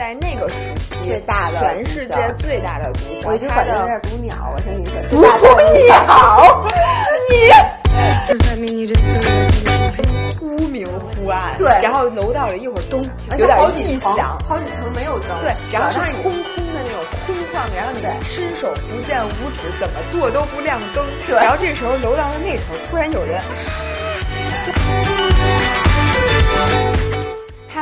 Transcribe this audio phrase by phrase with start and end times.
[0.00, 3.28] 在那个时期最大的全世界最大的毒枭。
[3.28, 5.20] 我一直它的管它是毒鸟，我先跟你说，毒
[5.76, 6.64] 鸟，
[7.28, 7.52] 你?
[10.40, 13.04] 忽明忽暗，对然后楼道里一会儿咚
[13.36, 21.04] 有点异好几层响，，好几层没有灯，对，然后早上是空空的那种空旷，然后你伸手不见五指，怎么跺都不亮灯。
[21.26, 23.38] 对然后这时候楼道的那头突然有人。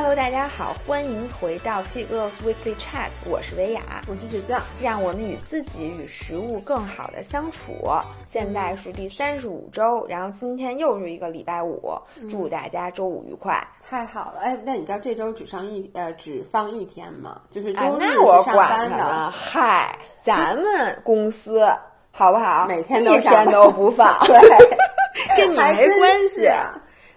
[0.09, 3.83] Hello，大家好，欢迎回到 Fit Girls Weekly Chat，我是维雅。
[4.07, 7.87] 我是芷酱，让我们与自己与食物更好的相处。
[8.25, 11.93] 现在是第三十五周，然后今天又是一个礼拜五，
[12.31, 13.63] 祝大家周五愉快。
[13.87, 17.43] 太好了，哎，那你知道这周只上一呃只放一天吗？
[17.51, 19.31] 就是周哎，日那我是上管班的。
[19.31, 21.69] 嗨，咱们公司
[22.13, 22.65] 好不好？
[22.67, 24.41] 每天都一天都不放， 对，
[25.37, 26.49] 跟你没关系。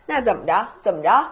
[0.05, 0.67] 那怎么着？
[0.81, 1.25] 怎么着？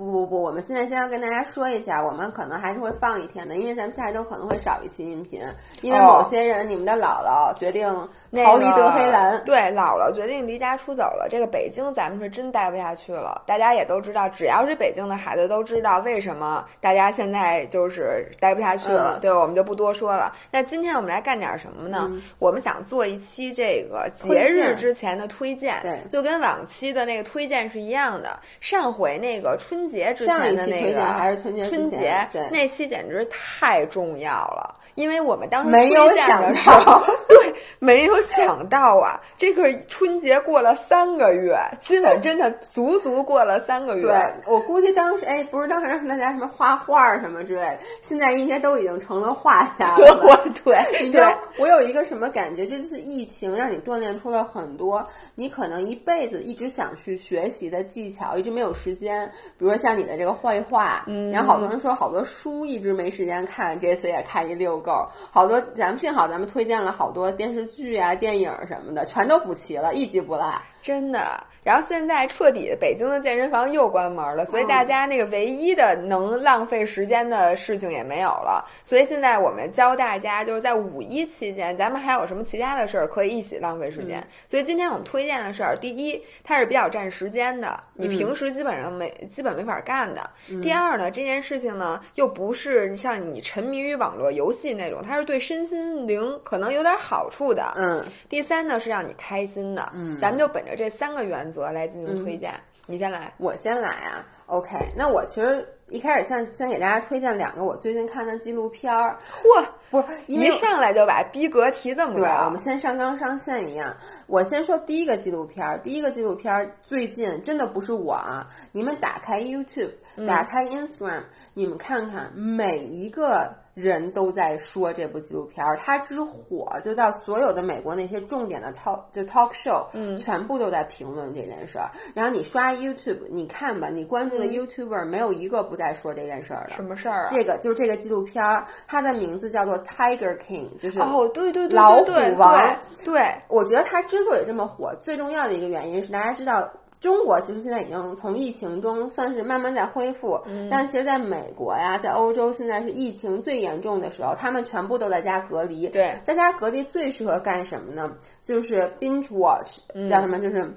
[0.00, 5.42] 不不不，我们现在先要跟大家说一下，我们可能还是会放一天的，因为咱们下周可能会少一期音频，
[5.82, 6.22] 因为哦。
[6.22, 7.86] 某些人，你们的姥姥决定
[8.30, 9.42] 那逃离德黑兰。
[9.44, 11.26] 对，姥姥决定离家出走了。
[11.28, 13.42] 这个北京咱们是真待不下去了。
[13.46, 19.18] 大家也都知道，只要是北京的孩子都知道为什么大家现在就是待不下去了。
[19.18, 20.32] 嗯对，我们就不多说了。
[20.50, 22.10] 那今天我们来干点什么呢？
[22.38, 28.38] 我们想做一期这个节日之前的推荐，对就跟往期的那个推荐是一样的。
[28.60, 34.76] 上回那个春节之前的那个还是春节春节对那期简直太重要了。
[34.94, 44.02] 因为我们当时没有想到，对，没有想到啊，这个春节过了三个月，今晚真的足足过了三个月。
[44.02, 50.40] 对，我估计当时，哎，不是当时让大家什么画画儿什么之类的，现在应该都已经成了画家了 吧。
[50.64, 52.66] 对对你知道，我有一个什么感觉？
[52.66, 59.30] 这次疫情让你锻炼出了很多你可能一辈子一直想去学习的技巧，一直没有时间。
[59.58, 65.06] 比如说像你的这个绘画，嗯，然后好多人说好多书一直没时间看，这次也看一溜够。
[65.30, 70.52] 好多咱们幸好咱们推荐了好多电视剧啊、电影什么的，全都补齐了，一集不落。
[70.82, 71.42] 真的。
[71.62, 78.64] 然后现在彻底北京的健身房又关门了，所以大家那个唯一的能浪费时间的事情也没有了。
[78.82, 84.26] 所以现在我们教大家，就是在五一期间，咱们还有什么其他的事儿可以一起浪费时间。
[84.48, 90.30] 所以今天我们推荐的事儿，第一，它是比较占时间的，你平时基本上没、基本没法干的。
[90.62, 97.72] 第二呢，这件事情呢又不是像你沉迷于网络游戏那种，它是对身心灵可能有点好处的。
[97.76, 102.54] 嗯，第三呢是让你开心的，嗯，咱们就本着这三个原则来进行推荐。
[102.86, 104.26] 你先来，我先来啊。
[104.46, 113.96] OK，那我其实一开始先先给大家推荐两个我最近看的纪录片儿，嚯，不是一上来就把逼格提这么对，高，我们先上纲上线一样。
[114.26, 119.92] 我先说第一个纪录片儿，第一个纪录片儿最近真的不是我啊，你们打开 YouTube，
[120.26, 121.22] 打开 Instagram，、
[121.54, 123.54] 你们看看每一个。
[123.74, 131.90] 人都在说这部纪录片儿，它之火就到所有的美国那些重点的 talk 就 talk show，嗯，全部都在评论这件事儿。
[132.14, 136.74] 然后你刷 YouTube，你看吧，你关注的 YouTuber、没有一个不在说这件事儿的。
[136.74, 137.28] 什么事儿啊？
[137.30, 146.70] 这个就是这个纪录片儿，它的名字叫做 Tiger King，就是哦，对对对，老虎王对对，我觉得它之所以这么火，最重要的一个原因是大家知道。
[147.00, 150.38] 中国其实现在已经从疫情中算是慢慢在恢复，
[150.70, 155.88] 但其实在美国呀，在欧洲现在是疫情最严重的时候，他们全部都在家隔离。
[155.88, 158.12] 对在家隔离最适合干什么呢？
[158.42, 159.78] 就是 binge watch，、
[160.10, 160.38] 叫什么？
[160.38, 160.70] 就是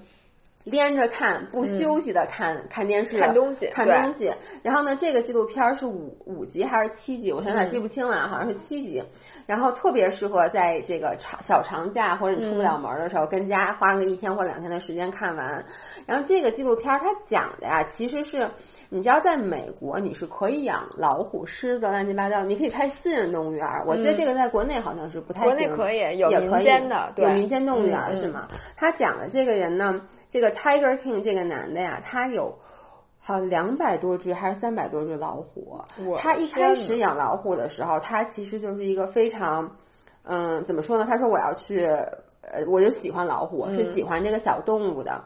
[0.64, 4.32] 连着看，不休息的看、看电视、看东西看东西。
[4.62, 7.32] 然后呢，这个纪录片儿是五五集还是七集？
[7.32, 9.04] 我现在记不清了，好像是七集。
[9.46, 15.64] 然后特别适合在这个长小长假或者你出不了门的时候，跟家花个一天或两天的时间看完。
[16.06, 18.48] 然后这个纪录片儿它讲的呀，其实是。
[18.90, 23.84] 你知道，在美国你是可以养老虎、狮子、乱七八糟，你可以开私人动物园儿。
[23.88, 28.48] 我记得这个在国内好像是不太国内行，可以有民间的有民间动物园是吗？
[28.78, 30.00] 他讲的这个人呢，
[30.34, 32.58] 这个 Tiger King 这个男的呀，他有
[33.20, 35.80] 好像两百多只还是三百多只老虎。
[36.18, 39.70] 他一开始养老虎的时候，他其实就是一个非常，
[40.24, 41.06] 嗯，怎么说呢？
[41.08, 41.86] 他说我要去，
[42.42, 45.24] 呃，我就喜欢老虎，嗯是喜欢这个小动物的。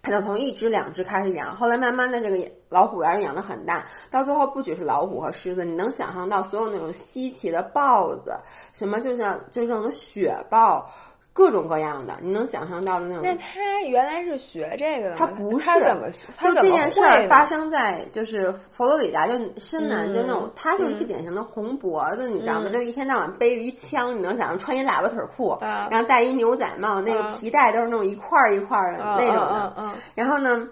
[0.00, 8.38] 他就从一只两只开始养，后来慢慢的这个老虎园养的很大，到最后不只是老虎和狮子，你能想象到所有那种稀奇的豹子，
[8.72, 10.88] 什么就像就这种雪豹，
[11.36, 13.22] 各种各样的，你能想象到的那种。
[13.22, 15.16] 那他原来是学这个的？
[15.16, 16.26] 他不是他怎么学？
[16.40, 22.70] 就这件事儿发生在就是佛罗里达，就深南，就那种嗯他就是最典型的红脖子，你知道吗？
[22.70, 29.94] 就一天到晚背着一枪，你能想象穿一喇叭腿裤，啊然后戴一牛仔帽，那个啊皮带都是那种一块儿一块儿的嗯那种嗯的。
[30.14, 30.66] 然后呢，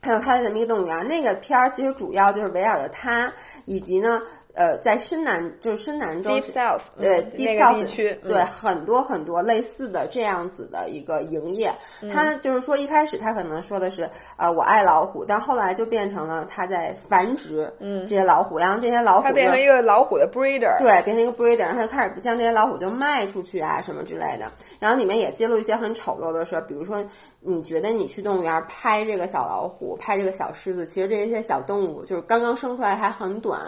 [0.00, 1.06] 还有他的这么一个动物园。
[1.06, 3.32] 那个片儿其实主要就是围绕着他，
[3.64, 4.22] 以及呢，
[4.58, 11.72] 呃，在深南就是深南州 Deep South，对嗯 Deep 那个 South 地区，嗯对很多很多类似的这样子的一个营业。
[12.02, 24.50] 嗯他就是说一开始他可能说的是呃我爱老虎，但后来就变成了他在繁殖嗯这些老虎，然后这些老虎它变成一个老虎的 breeder，对，变成一个 breeder，然后他就开始将这些老虎就卖出去啊什么之类的。
[24.80, 27.04] 然后里面也揭露一些很丑陋的事儿，比如说
[27.38, 33.60] 你觉得你去动物园拍这个小老虎、拍这个小狮子，其实这些小动物就是刚刚生出来还很短，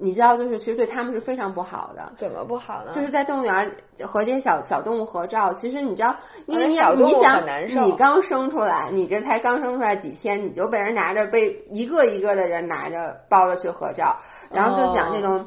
[0.00, 2.12] 你知道，就是其实对他们是非常不好的。
[2.16, 2.92] 怎么不好呢？
[2.94, 6.16] 就是在动物园和这些小小动物合照，其实你知道，
[6.46, 14.16] 因为你小动物你想很难受你刚生出来，你这才刚生出来几天，你就被人拿着被一个一个的人拿着抱着去合照，
[14.50, 15.46] 然后就讲这种。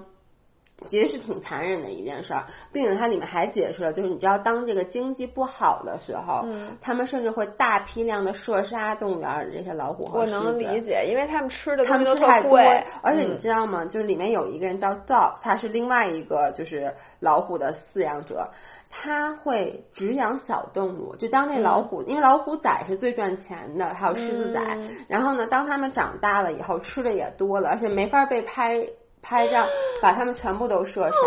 [0.85, 10.37] 其实是挺残忍的一件事儿，并且它里面还解释了，就是你知道，当这个经济不好的时候，嗯他们甚至会大批量的射杀动物园里这些老虎和我狮子。
[10.37, 13.85] 能理解，因为他们吃的他们都吃太贵，，而且你嗯知道吗？
[13.85, 18.49] 就是里面有一个人叫 Dog，他是另外一个就是老虎的饲养者，
[18.89, 24.77] 他会只养小动物，就当那老虎，因为老虎崽是最赚钱的，还有狮子崽。
[25.07, 28.85] 然后呢，当他们长大了以后，吃的也多了，而且没法被拍
[29.23, 29.65] 拍照，
[30.01, 31.17] 把他们全部都射杀。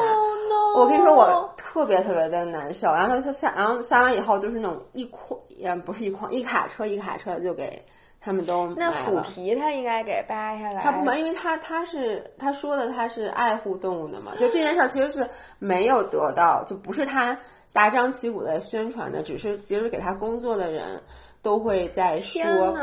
[0.76, 2.93] 我跟你说，我特别特别的难受。
[2.93, 7.82] 然后他杀，然后杀完以后就是那种一筐，也不是一筐，一卡车一卡车的就给
[8.20, 9.19] 他们都那虎。
[9.22, 10.82] 皮他应该给扒下来。
[10.82, 15.26] 他不买，因为他他是他说的他是爱护动物的嘛，就这件事儿其实是
[15.58, 17.37] 没有得到，就不是他
[17.72, 21.02] 大张旗鼓的宣传的，只是其实给他工作的人
[21.40, 22.76] 都会在说。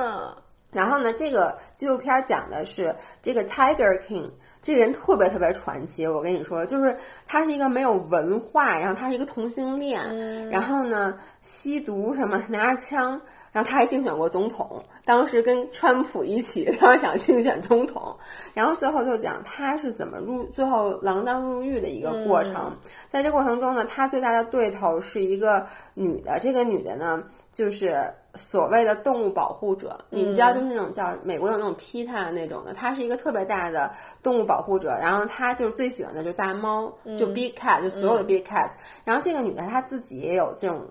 [0.71, 4.31] 然后呢，这个纪录片讲的是这个 Tiger King
[4.63, 6.07] 这个人特别特别传奇。
[6.07, 13.21] 我跟你说，就是他是一个没有文化，然后他是一个同性恋，然后呢吸毒什么，拿着枪，
[13.51, 18.17] 然后他还竞选过总统，当时跟川普一起， 他想竞选总统，
[18.53, 22.75] 然后最后就讲他是怎么入，最后锒铛入狱的一个过程。
[23.09, 27.21] 在这过程中呢，他最大的对头是一个女的，这个女的呢
[27.51, 28.11] 就是。
[28.35, 33.91] 所谓的动物保护者，你们知道，就是那种叫美国有那种 PETA 那种的，他是一个特别大的
[34.23, 38.71] 动物保护者，然后他就是最喜欢的就是大猫，就 big cat，就所有的 big cats。
[39.03, 40.81] 然后这个女的她自己也有这种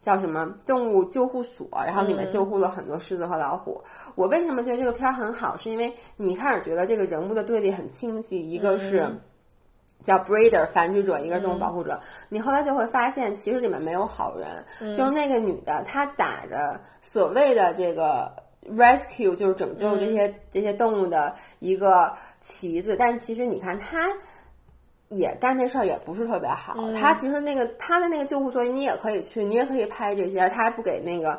[0.00, 3.82] 叫什么动物救护所，然后里面救护了很多狮子和老虎。
[4.14, 9.06] 我为什么觉得这个片儿很好，是因为你一开始觉得这个人物的对立很清晰，一个是。
[10.04, 12.00] 叫 breeder 繁殖者，一个是动物保护者。
[12.28, 14.94] 你后来就会发现，其实里面没有好人。
[14.94, 18.32] 就是那个女的，她打着所谓的这个
[18.70, 24.08] rescue，就是拯救这些、这些动物的一个旗子，但其实你看她。
[25.14, 31.38] 也干这事儿也不是特别好，她其实那个她的那个救护所你也可以去，你也可以拍这些，她还不给那个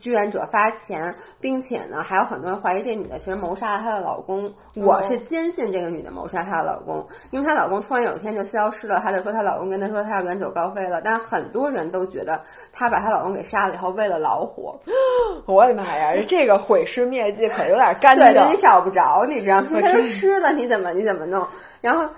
[0.00, 4.52] 志愿者发钱，并且呢，还有很多人怀疑这女的其实谋杀了她的老公。
[4.76, 11.00] 我是坚信这个女的谋杀她的老公，因为她老公突然有一天就消失了，她就说她老公跟她说她要远走高飞了。
[11.02, 12.40] 但很多人都觉得
[12.72, 14.78] 她把她老公给杀了以后，为了老虎，
[15.46, 18.48] 我的妈呀，这个毁尸灭迹可有点干对，净。
[18.52, 19.80] 你找不着，你知道吗？
[19.80, 21.44] 他都吃了，你怎么你怎么弄？
[21.80, 22.08] 然后。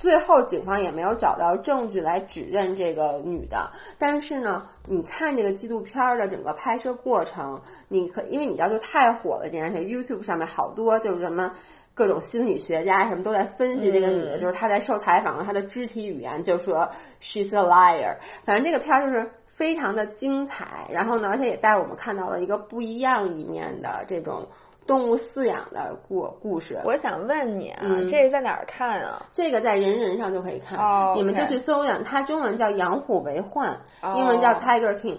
[0.00, 3.70] 最后，警方也没有找到证据来指认这个女的。
[3.98, 11.52] 但是呢，你看这个纪录片的整个拍摄过程，你可因为你知道就太火了，这件事，YouTube 上面好多就是什么
[11.92, 16.88] 各种心理学家什么都在分析这个女的，就是她在受采访，她的肢体语言就说
[17.20, 18.16] she's a liar。
[18.46, 24.48] 反正这个片儿就是非常的精彩，然后呢，而且也带我们看到了一个不一样一面的这种。
[24.90, 28.08] 动物饲养的故故事，我想问你啊，嗯。
[28.08, 29.24] 这是在哪儿看啊？
[29.30, 33.70] 这个在人人上就可以看，哦你们就去搜养，它中文叫养虎为患，
[34.00, 34.16] 哦。
[34.18, 35.16] 英文叫 Tiger King，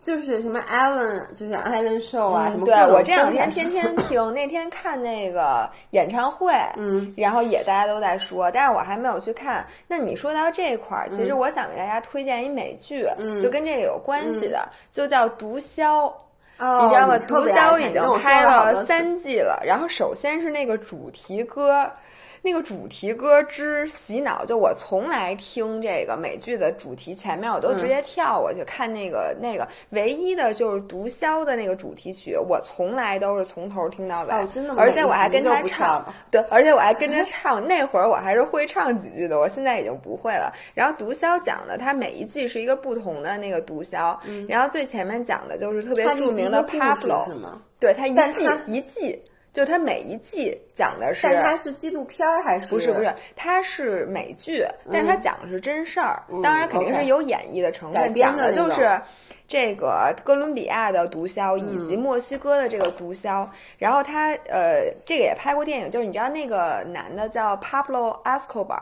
[0.00, 9.66] 就是什么 Allen，就是 Allen Show 啊，什么嗯对我这两天天天听， 那天看那个演唱会，嗯，然后也大家都在说，但是我还没有去看。
[9.86, 13.42] 那你说到这块儿，其实我想给大家推荐一美剧，嗯。
[13.42, 15.84] 就跟这个有关系的，就叫《毒枭》。
[16.60, 17.18] 哦，你知道吗？
[17.18, 19.60] 毒特别爱枭已经拍了三季了。
[19.66, 21.90] 然后首先是那个主题歌，
[22.42, 29.68] 那个主题歌之洗脑，就我从来听这个美剧的主题前面，我都直接跳过去看那个、那个。
[29.90, 37.66] 唯一的就是毒枭的那个主题曲，我从来都是从头听到尾，哦真的吗而且我还跟他每一集都不跳唱，对，而且我还跟着唱。
[37.66, 40.52] 那会儿我还是会唱几句的，我现在已经不会了。
[40.72, 44.16] 然后毒枭讲的，它每一季是一个不同的那个毒枭，
[44.48, 47.26] 然后最前面讲的就是特别著名的 Pablo？
[47.78, 59.00] 对他一季一季就它每一季讲的是，但它是纪录片儿还是不是不是，它是美剧，但它讲的是真事儿，当然肯定是有演绎的成分，讲的就是
[59.48, 63.48] 这个哥伦比亚的毒枭以及墨西哥的这个毒枭。
[63.76, 68.80] 然后他呃，这个也拍过电影，就是你知道那个男的叫 Pablo Escobar。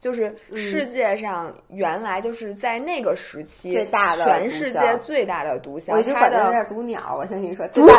[0.00, 7.16] 就是世界上原来就是在那个时期最大的全世界最大的毒枭，我一直管它叫毒鸟。
[7.18, 7.90] 我先跟你说，毒鸟，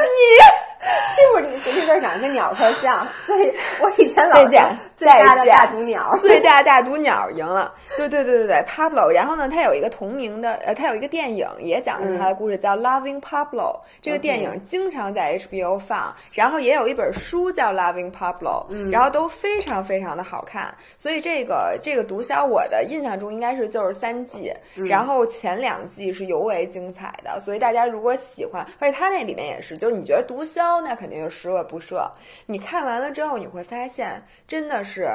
[0.00, 0.51] 你。
[1.14, 3.06] 是不是你这字长得跟鸟特像？
[3.24, 4.64] 所以 我以前老见
[4.96, 7.72] 最大的大毒鸟， 最大大毒鸟赢了。
[7.96, 9.12] 就对对对对，Pablo。
[9.12, 13.74] 然后呢，他有一个同名的，呃，他有一个电影也讲的是他的故事，叫《Loving Pablo》。
[14.00, 20.74] 这个电影经常在 HBO 放，然后也有一本书叫《Loving Pablo》，然后都非常非常的好看。
[20.96, 24.52] 所以这个这个毒枭，我的印象中应该是就是三季，
[24.88, 27.38] 然后前两季是尤为精彩的。
[27.40, 32.10] 所以大家如果喜欢，而且他那里面也是，就是你觉得毒枭那肯定就十恶不赦。
[32.46, 35.08] 你看完了之后，你会发现真的是。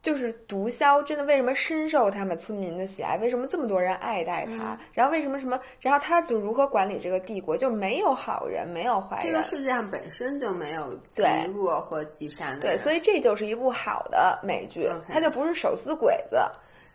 [0.00, 3.18] 就是毒枭真的为什么深受他们村民的喜爱？
[3.18, 4.78] 为什么这么多人爱戴他？
[4.92, 5.58] 然后为什么什么？
[5.80, 7.56] 然后他就如何管理这个帝国？
[7.56, 9.26] 就没有好人，没有坏人。
[9.26, 12.60] 这个世界上本身就没有极恶和极善的。
[12.60, 16.36] 对，所以这就是一部好的美剧，它就不是手撕鬼子。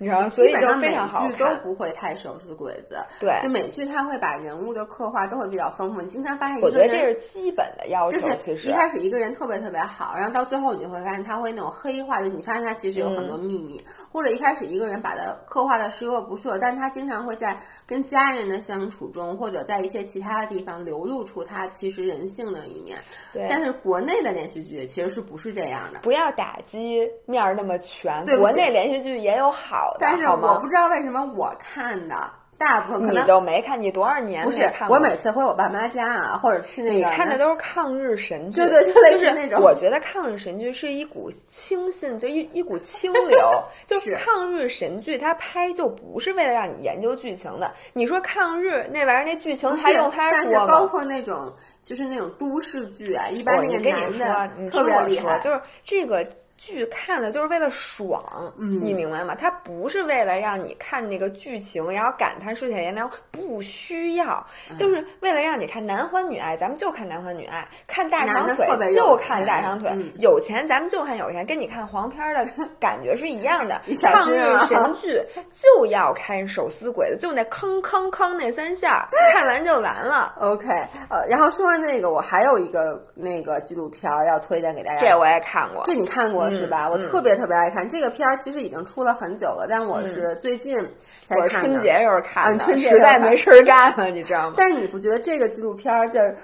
[0.04, 2.98] 你知道，所以就非常好剧都不会太手撕鬼子。
[3.20, 6.02] 对，就美剧它会把人物的刻画都会比较丰富。
[6.02, 8.20] 你经常发现，我觉得这是基本的要求。
[8.20, 13.84] 就是一开始一个人特别特别好，然后到最后你就会发现他会那种黑化，就你发现他其实有很多秘密。
[14.12, 22.98] 或者一开始一个人把他刻画的十恶不赦，但他经常会在跟家人的相处中，或者在一些其他的地方流露出他其实人性的一面。
[23.32, 23.48] 对。
[23.50, 26.00] 但是国内的连续剧其实是不是这样的？
[26.00, 28.26] 不要打击面那么全。
[28.26, 30.60] 对国内连续剧也有好的，但是我。
[30.60, 32.16] 不知道为什么我看的
[32.58, 34.72] 大部分可能你就没看，你多少年不是？
[34.88, 39.62] 我每次回我爸妈家啊，或者去那个，你看的都是抗日神剧，对对，就类似那种。
[39.62, 43.64] 我觉得抗日神剧是一股清新，就一一股清流。
[43.86, 47.74] 就是抗日神剧，它拍就不是为了让你研究剧情的。
[47.92, 50.68] 你说抗日那玩意儿，那剧情还用他说吗？
[50.68, 51.52] 包括那种
[51.84, 56.26] 就是那种都市剧啊，一般那个男的特别厉害，就是这个。
[56.58, 59.36] 剧看的就是为了爽，你明白吗？
[59.36, 64.46] 它不是为了让你看那个剧情，然后感叹世态炎凉，不需要，
[64.78, 72.48] 就是为了让你看男欢女爱，咱们就看男欢女爱，看大长腿就看大长腿，有钱咱们就看有钱，跟你看黄片的
[72.80, 73.82] 感觉是一样的。
[74.02, 80.36] 抗日神剧 就要看手撕鬼子，就那吭吭吭那三下， 看完就完了。
[80.40, 80.68] OK，
[81.10, 86.43] 呃，然后说完那个，我还有一个那个纪录片要推荐给大家，这我也看过，这你看过。
[86.52, 86.90] 是吧？
[86.90, 90.78] 我特别特别爱看这个片儿，其实已经出了很久了，但我是最近
[91.26, 91.70] 才看的。
[91.70, 94.56] 春节时候看的，实在没事儿干了，你知道吗？
[94.58, 96.36] 但是你不觉得这个纪录片儿的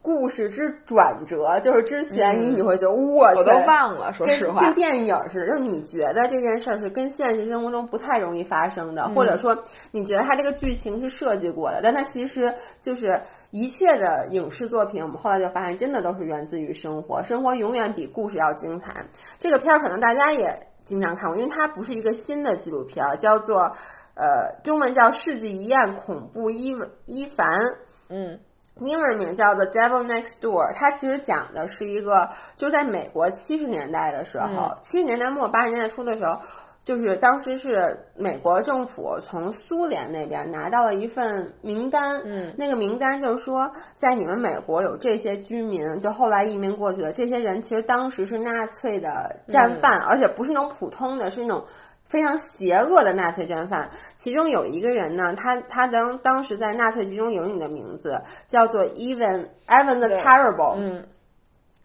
[0.00, 5.52] 故事之转折，就是之悬疑，你会觉得我我都忘了，说实话，跟电影似的。
[5.52, 9.56] 就你觉得这件事儿是跟现实生活中不太容易发生的，或者说
[9.90, 13.20] 你觉得它这个剧情是设计过的，但它其实就是。
[13.52, 17.22] 一切的影视作品，我们后来就发现，真的都是源自于生活。
[17.22, 19.04] 生活永远比故事要精彩。
[19.38, 23.70] 这个片儿可能大家也经常看过，因为它不是一个新的纪录片，叫做
[24.14, 27.62] 呃，中文叫《世纪一案：恐怖伊伊凡》，
[28.08, 28.40] 嗯，
[28.78, 30.72] 英文名叫做《Devil Next Door》。
[30.74, 36.40] 它其实讲的是一个，就在美国七十年代的时候，七十年代末八十年代初的时候。
[36.84, 51.64] 就是当时是美国政府从苏联那边拿到了一份名单，嗯，那个名单就是说，在你们美国有这些居民，就后来移民过去的这些人，其实当时是纳粹的战犯，而且不是那种普通的，是那种
[52.08, 53.88] 非常邪恶的纳粹战犯。
[54.16, 61.06] 其中有一个人呢，他他当当时在纳粹集中营里的名字叫做 Even Evan the Terrible，嗯，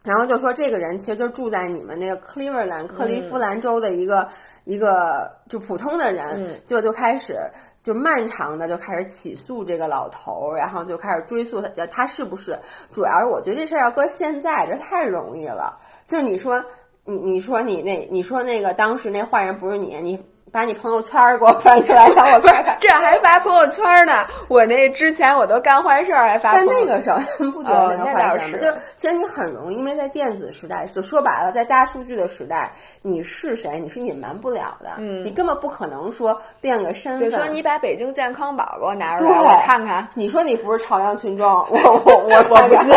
[0.01, 4.27] 然后就说这个人其实就住在你们那个克利夫兰克利夫兰州的一个。
[4.67, 7.39] 一个就普通的人，就就开始
[7.81, 12.59] 就漫长的就开始起诉这个老头，然后就开始追溯他，他是不是？
[12.91, 15.79] 主要是我觉得这事儿要搁现在，这太容易了。
[16.05, 16.61] 就是你说，
[17.05, 20.19] 你你说你那，你说那个当时那坏人不是你，你。
[20.57, 22.75] 把你朋友圈给我翻出来，让我看看。
[22.79, 24.25] 这还发朋友圈呢？
[24.47, 26.55] 我那之前我都干坏事儿，还发。
[26.55, 27.19] 但那个时候
[27.51, 32.71] 不觉得那坏事儿就是其实你很容易，因为在电子时代，就说白了，在大数据的时代，
[33.03, 34.89] 你是谁，你是隐瞒不了的。
[34.97, 37.29] 嗯，你根本不可能说变个身份。
[37.29, 40.07] 就说你把北京健康宝给我拿出来，我看看。
[40.15, 42.91] 你说你不是朝阳群众，我我我 我不信。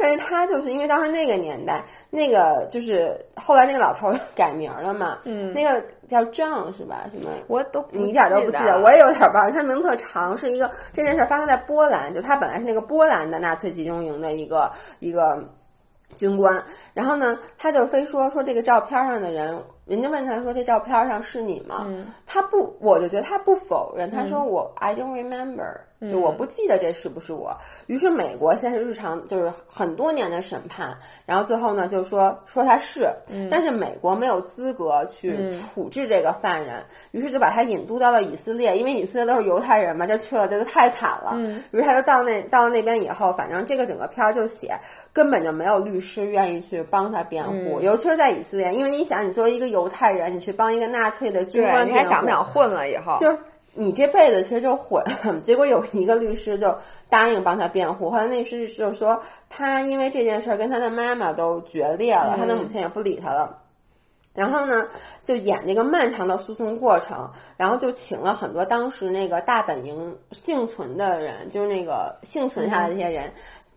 [0.00, 7.04] 但是他就是因为当时那个年代，那个就是后来那个老头儿 改名了嘛，嗯，那个叫 John 是吧？
[7.12, 7.30] 什么？
[7.48, 9.52] 我都你一点都不记得，我也有点忘了。
[9.52, 15.44] 他名字特长，是一个这件事发生在波兰，就他本来是那个波兰的纳粹集中营的一个一个
[16.16, 16.64] 军官，
[16.94, 21.84] 然后呢，他就非说说这个照片上的人，人家问他说这照片上是你吗？
[22.26, 25.76] 他不，我就觉得他不否认，他说我 I don't remember。
[26.08, 27.54] 就我不记得这是不是我，
[27.86, 33.10] 于是美国先是日常就是很多年的审判，然后最后呢就说说他是，
[33.50, 41.36] 但是美国没有资格去处置这个犯人，于是就把他引渡到了以色列，因为以色列都是犹太人嘛，这去了这就太惨了，
[41.70, 44.74] 于是他就到那到那边以后，反正这个整个片儿就写
[45.12, 53.18] 根本就没有律师愿意去帮他辩护，尤其是在以色列，因为你想你作为一个犹太人，你去帮一个纳粹的军官你还想不想混了以后？
[53.18, 53.38] 就是。
[53.74, 56.76] 你这辈子其实就毁了，结果有一个律师就
[57.08, 63.58] 答应帮他辩护，后来那律师就说他因为这件事儿跟他的妈妈都决裂了，他的母亲也不理他了。
[64.32, 64.86] 然后呢，
[65.24, 73.32] 就演这个漫长的诉讼过程，然后就请了很多当时那个大本营幸存的人，就是那个幸存下来的这些人。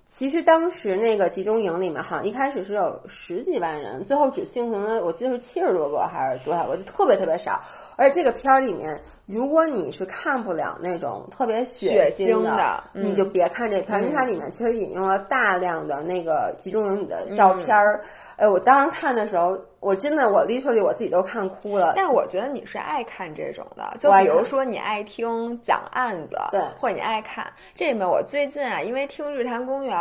[0.06, 7.60] 其实当时那个集中营里面，好像一开始是有十几万人，最后只幸存了，我记得是七十多个还是多少个，就特别特别少。
[7.96, 18.02] 而且这个片儿里面，如果你是看不了那种特别血腥的，你就别看这片儿，因为它里面其实引用了大量的那个集中营里的照片儿。
[18.36, 19.58] 哎，我当时看的时候。
[19.84, 21.92] 我真的，我 literally 我自己都看哭了。
[21.94, 27.46] 但我觉得你是爱看这种的，就比如说你爱听讲案子，对，或者你爱看
[27.76, 28.08] 这里面。
[28.08, 29.94] 我最近啊，因为听日坛公园，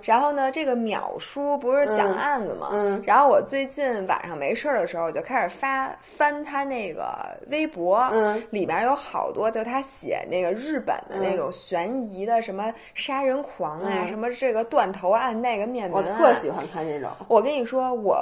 [0.00, 7.14] 然后呢，这个秒叔不是讲案子嘛，嗯，然后我最近晚上没事儿的时候，我就开始发翻他那个
[7.48, 17.10] 微博，嗯，里面有好多就他写那个日本的那种悬疑的什么杀人狂啊，什么这个断头案那个面门，我特喜欢看这种。
[17.28, 18.16] 我跟你说，我。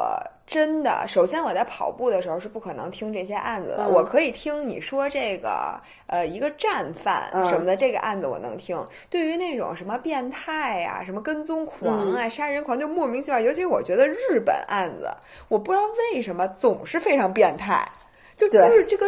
[0.46, 3.88] 真的，首先我在跑步的时候是不可能听这些案子的。
[3.88, 8.78] 我可以听你说这个，呃，一个战犯什么的，这个案子我能听。
[9.08, 13.40] 对于那种什么变态呀、什么跟踪狂啊、杀人狂，就莫名其妙。
[13.40, 15.08] 尤其是我觉得日本案子，
[15.48, 17.82] 我不知道为什么总是非常变态，
[18.36, 19.06] 就就是这个。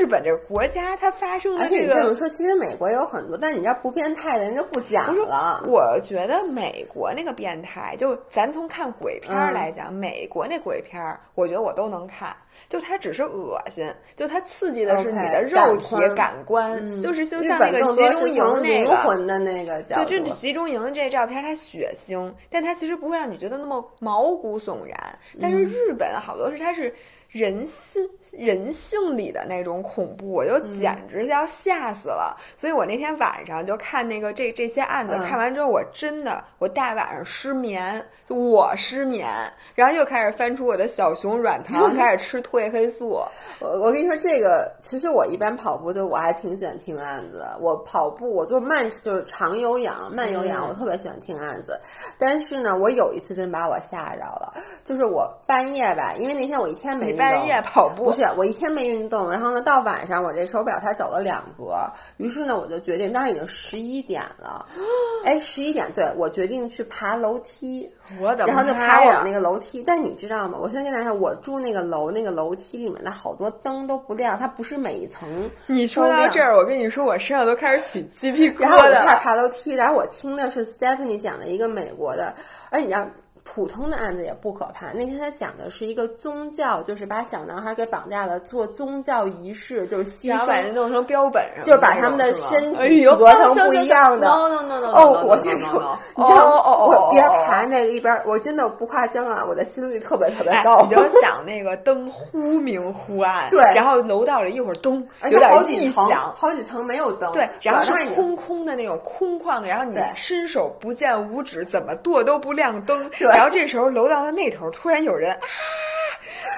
[0.00, 5.64] 日本这个国家，它发生的这个，这么说，其实美国有很多，但你知道不变态的人就不讲了。
[5.64, 11.00] 我觉得美国那个变态，就咱从看鬼片来讲，美国那鬼片，
[11.36, 12.36] 我觉得我都能看。
[12.68, 25.16] 就它只是恶心，就它刺激的是你的肉体感官，就是就像那个集中营那个魂的那个，就这集中营这照片，它血腥，但它其实不会让你觉得那么毛骨悚然。
[25.40, 26.92] 但是日本好多是它是。
[27.36, 32.34] 人性人性里的那种恐怖，我就简直要吓死了。
[32.56, 39.28] 所以我那天晚上就看那个这这些案子，看完之后我真的我大晚上失眠，就我失眠，
[39.74, 43.20] 然后又开始翻出我的小熊软糖， 开始吃褪黑素。
[43.60, 47.44] 我我跟你说，这个其实我一般跑步就我还挺喜欢听案子。
[47.60, 51.78] 我跑步我做慢就是长有氧慢有氧，我特别喜欢听案子。
[52.18, 57.25] 但是呢，我有一次真把我吓着了，就是我半夜吧，因为那天我一天没。
[57.32, 61.76] 半夜跑步不是我一天没运动，然后呢，到晚上我这手表才走了两格，
[62.16, 64.66] 于是呢，我就决定，当时已经十一点了，
[65.24, 70.58] 哎，十一点，对我决定去爬楼梯，我的然后就爬我们那个楼梯，但你知道吗？
[70.60, 75.28] 我先跟大家说，我住那个楼，那个楼梯里面的好多灯都不亮，它不是每一层。
[75.66, 78.60] 你说到这儿，我跟你说，我身上都开始起鸡皮疙瘩。
[78.60, 82.34] 然后我开始爬楼梯，然后我听的是 Stephanie 讲的一个美国的，
[82.70, 83.06] 而你知道。
[83.48, 84.88] 普通的案子也不可怕。
[84.92, 94.26] 那天他讲的是一个宗教，就是把小男孩给绑架了，做宗教仪式，就是牺牲，把人弄成标本，就把他们的身体合成不一样的。
[94.26, 100.82] no no no no 哦，我先说，你看，我边爬那个一边，我真的不夸张啊，我的心率特别特别高。
[100.82, 113.08] 你就想那个灯忽明忽暗，对，然后楼道里一会儿咚，有点异响，好几层没有灯，对，然后是空空的那种空旷的，然后你伸手不见五指，怎么跺都不亮灯。
[113.36, 115.40] 然后这时候楼道的那头突然有人啊，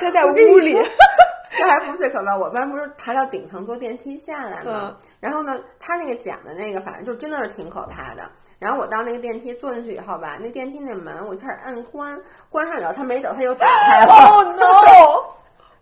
[0.00, 0.78] 他在屋里，
[1.58, 2.36] 这还不是最可怕。
[2.36, 4.96] 我班不是爬到顶层坐电梯下来吗？
[5.18, 8.30] 然后呢，他那个讲的那个，反正就真的是挺可怕的。
[8.60, 14.14] 然后我到那个电梯坐进去以后吧，那电梯那门我一开始按关，关上以后他没走，他又打开了。
[14.14, 15.34] Oh no！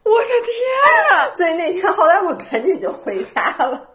[0.02, 1.28] 我的天啊！
[1.36, 3.86] 所以那天后来我赶紧就回家了。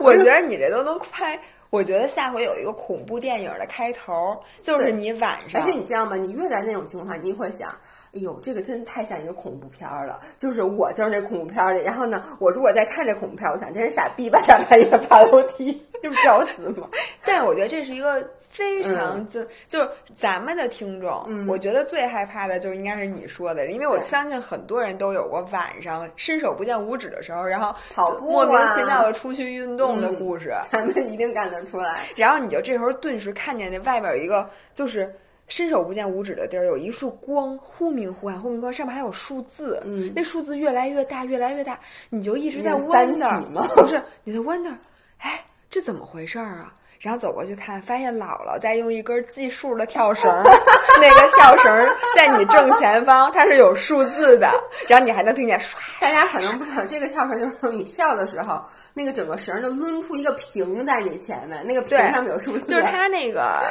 [0.00, 1.38] 我觉得你这都能拍。
[1.70, 6.16] 我觉得下回有一个恐怖电影的开头，就是你晚上，而且你知道吗？
[6.16, 7.70] 你越在那种情况下，你会想，
[8.14, 10.20] 哎呦，这个真的太像一个恐怖片了。
[10.38, 14.42] 就是我就是那恐怖片里，然后呢，我如果在看这恐怖片，我想，这是傻逼吧？
[14.46, 16.88] 想看一个爬楼梯， 这不找死吗？
[17.24, 18.30] 但我觉得这是一个。
[18.58, 32.00] 非常精，就是咱们的听众，嗯我觉得最害怕的就应该是你说的，因为我相信很多人都有过晚上伸手不见五指的时候，然后跑步啊莫名其妙的出去运动的故事， 咱们一定干得出来。
[32.16, 35.14] 然后你就这时候顿时看见那外边有一个就是。
[35.50, 43.40] 伸手不见五指的地儿有一束光，忽明忽暗，忽明忽暗，上面还有数字，嗯那数字越来越大，越来越大，你就一直在 wonder，
[43.74, 44.74] 不是你在 wonder，
[45.16, 46.74] 哎，这怎么回事儿啊？
[47.00, 50.42] 然后走过去看，发现姥姥在用一根计数的跳绳儿，
[51.00, 54.50] 那个跳绳儿在你正前方，它是有数字的，
[54.88, 58.60] 然后你还能听见唰，大家可能不知道，这个跳绳就是你跳的时候，
[58.94, 62.66] 那个整个绳就抡出一个屏在你前面，那个屏上面有数字。
[62.66, 63.62] 就是它那个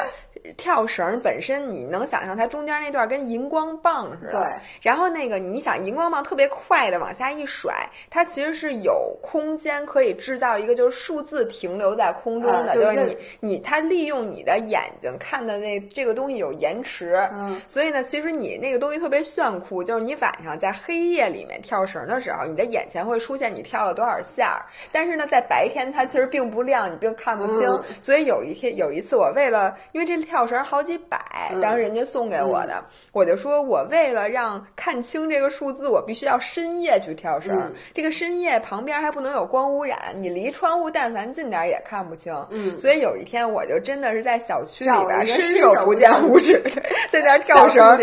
[0.56, 4.44] 跳绳儿本身，你能想象它中间那段跟荧光棒似的。
[4.44, 4.48] 对。
[4.82, 7.74] 然后那个你想荧光棒特别快的往下一甩，
[8.10, 17.16] 它其实是有空间可以制造一个就是数字停留在空中的，啊就是你你它利用你的眼睛看的那这个东西有延迟。
[17.34, 17.60] 嗯。
[17.68, 27.68] 所以呢，其实你那个东西特别炫酷，就是你晚上在黑夜里面跳绳的时候，你的眼前会出现你跳了多少下，但是呢，在白天它其实并不亮，你并看不清。
[27.70, 31.18] 嗯所以有一天有一次，我为了因为这跳绳好几百，
[31.52, 37.58] 嗯当时人家送给我的，我就说我为了让看清这个数字，我必须要深夜去跳绳。
[37.58, 42.36] 嗯这个深夜旁边还不能有光污染，你离窗户但凡近点儿也看不清。
[42.50, 46.62] 嗯所以有一天我就真的是在小区里边伸伸手不见见五指，
[47.10, 47.98] 在那儿跳绳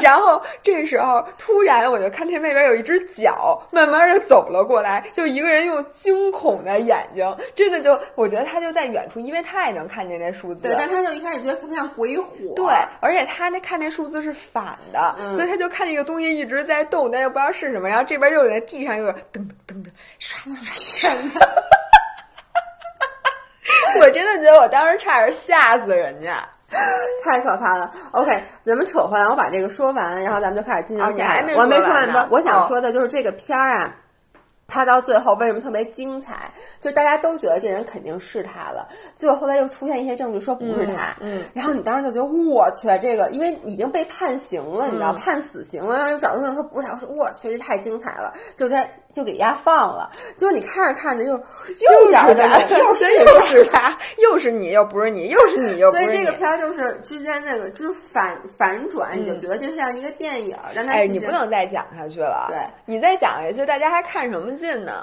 [0.00, 10.62] 然后这时候突然我就看这外边有一只脚慢慢的走了过来，就一个人用惊恐的眼睛，真的就我觉得他就在远处，因为他也能看见那数字。
[10.62, 12.32] 对，但他就一开始觉得特别像鬼火。
[12.56, 12.64] 对，
[13.00, 17.88] 而且他那看那数字是反的，嗯所以他就看那个东西一直在动，但又不知道是什么。
[17.88, 21.40] 然后这边又在地上又有噔噔噔噔刷刷刷。
[24.00, 26.38] 我真的觉得我当时差点吓死人家。
[27.24, 27.90] 太可怕了。
[28.10, 31.22] OK，咱们扯回来，我把这个说完，然后咱们就开始进行下一个。
[31.22, 32.28] 哦你还没我没说完呢？
[32.30, 33.94] 我想哦说的就是这个片儿啊。
[34.68, 36.52] 他到最后为什么特别精彩？
[36.78, 56.10] 就大家都觉得这人肯定是他了，结果后来又出现一些证据说不是他，嗯嗯然后你当时就觉得我去，这个因为已经被判刑了，你知道、嗯判死刑了，然后又找出证说不是他，我说我去，这太精彩了，就在就给丫放了，结果你看着看着就又找着他，他，又是又是他，又是你，又不是你，又是你，又不是你。
[56.10, 62.46] 所以这个片儿就是之间那个之反反转，你就觉得就像一个电影，但它哎，你不能再讲下去了。
[62.50, 64.52] 对，你再讲下去，大家还看什么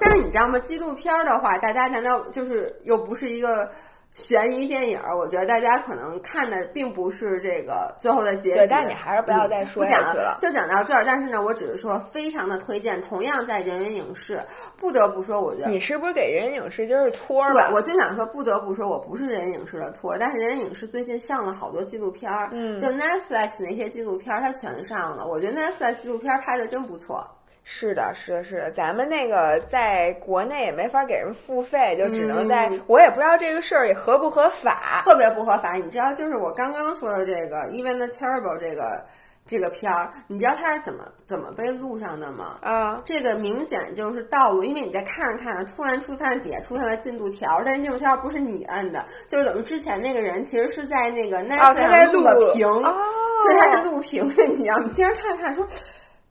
[0.02, 0.60] 但是你知道吗？
[0.60, 3.72] 纪录片儿的话，大家难道就是又不是一个
[4.14, 5.18] 悬疑电影儿？
[5.18, 8.56] 我觉得大家可能看的并不是这个最后的结局。
[8.56, 11.04] 对但你还是不要再嗯说不讲下去了就讲到这儿。
[11.06, 14.42] 但是呢，我只是说非常的推荐，同样在人人影视，
[14.78, 27.28] 不得不说，我觉得你是不是给人人影视就是托儿对，我就想说，不得不说，我不是人人影视的托，但是人人影视最近上了好多纪录片儿，嗯就 Netflix 那些纪录片儿它全上了，我觉得 Netflix 纪录片儿拍的真不错。
[27.68, 35.02] 是的，是的，是的，咱们那个在国内也没法给人付费，就只能在，嗯我也不知道这个事儿也合不合法。
[35.04, 35.74] 特别不合法。
[35.74, 39.04] 你知道，就是我刚刚说的这个《Even the Terrible》这个
[39.48, 42.60] 这个片儿，你知道它是怎么怎么被录上的吗？
[42.62, 52.96] 啊，这个明显就是道路，因为你在看着看着，突然出现底下出现了进度条，但进度条不是你摁的，就是等于之前那个人其实是在那个他在上录了屏，哦
[53.42, 54.84] 其实他是录屏的，你知道吗？
[54.86, 55.66] 你经常看着看说。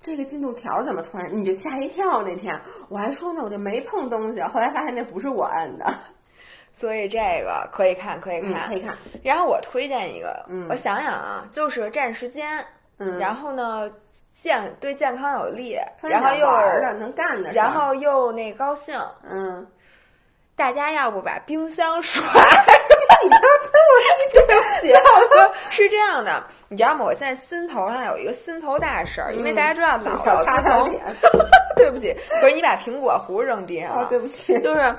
[0.05, 2.23] 这个进度条怎么突然你就吓一跳？
[2.23, 5.87] 那天我还说呢，我这没碰东西，后来发现那不是我摁的。
[6.75, 8.69] 所以这个可以看，可以嗯，看。
[8.69, 8.95] 可以看。
[9.23, 12.63] 然后我推荐一个，嗯我想想啊，就是占时间，
[12.99, 13.91] 嗯，然后呢
[14.43, 19.01] 健对健康有利，然后又玩儿的能干的，然后又那高兴。
[19.23, 19.67] 嗯，
[20.55, 22.21] 大家要不把冰箱刷？
[23.23, 23.39] 你他
[24.33, 25.04] 对不起，不
[25.75, 27.05] 是这样的，你知道吗？
[27.05, 31.03] 我现在心头上有一个心头大事儿，因为大家知道姥姥从擦脸。
[31.77, 34.59] 对不起，不是你把苹果核扔地上了，哦，对不起。
[34.61, 34.95] 就是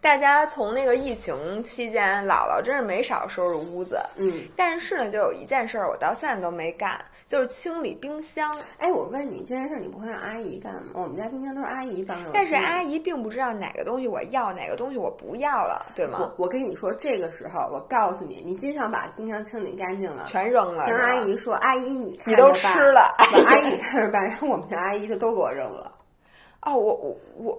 [0.00, 4.00] 大家从那个疫情期间，姥姥真是没少收拾屋子。
[4.14, 8.54] 嗯，但是呢，就有一件事儿我到现在都没干，就是清理冰箱。
[8.78, 10.92] 哎，我问你这件事儿，你不会让阿姨干吗？
[10.94, 12.30] 我们家冰箱都是阿姨帮着。
[12.32, 16.18] 但是阿姨并不知道哪个东西我要，哪个东西我不要了，对吗？
[16.20, 25.92] 我我跟你说，这个时候我告诉你，你真想把冰箱清理干净了，全扔了，跟阿姨说，阿姨你看你都吃了把阿姨你看着办，然后我们家阿姨就都给我扔了。
[26.62, 27.58] 哦，我我我，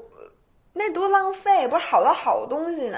[0.73, 2.97] 那多浪费，不是好多好东西呢。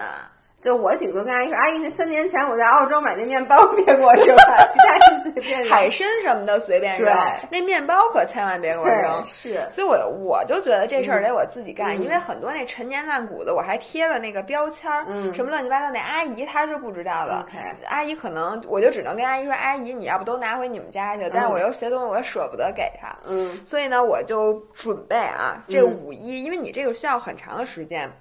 [0.61, 5.69] 就我顶多跟阿姨说，阿姨那三年前我在澳洲买那面包别给我扔了， 其他人随便扔。
[5.69, 7.15] 海参什么的随便扔对，
[7.49, 9.23] 那面包可千万别给我扔。
[9.23, 15.33] 是，所以我我就觉得这事儿得我自己干，因为很多那陈年烂谷子我还贴了那个标签儿，嗯。
[15.33, 17.45] 什么乱七八糟，那阿姨她是不知道的。
[17.87, 23.57] 阿姨可能我就只能跟阿姨说，阿姨你要不都拿回你们家去，但是我又些东西我舍不得给她，嗯。
[23.65, 28.11] 所以呢我就准备啊，这五一，因为你这个需要很长的时间。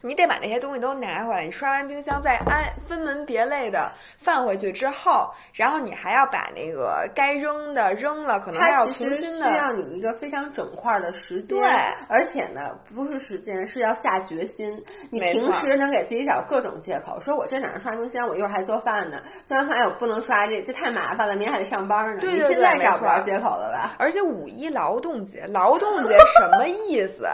[0.00, 9.50] 你得把那些东西都拿回来，你刷完冰箱再安分门别类的放回去之后，然后你还要把那个该扔的扔了，可能还要重新的。
[9.50, 11.68] 需要你一个非常整块儿的时间，对
[12.08, 14.80] 而且呢，不是时间，是要下决心。
[15.10, 22.20] 你平时能给自己找各种借口，说我这哪儿刷冰箱，我一会儿还做饭呢，做完饭哎我不能刷这，这太麻烦了，明天还得上班呢。
[22.20, 23.96] 对对对你现在找不着借口了吧？
[23.98, 27.24] 而且五一劳动节，劳动节什么意思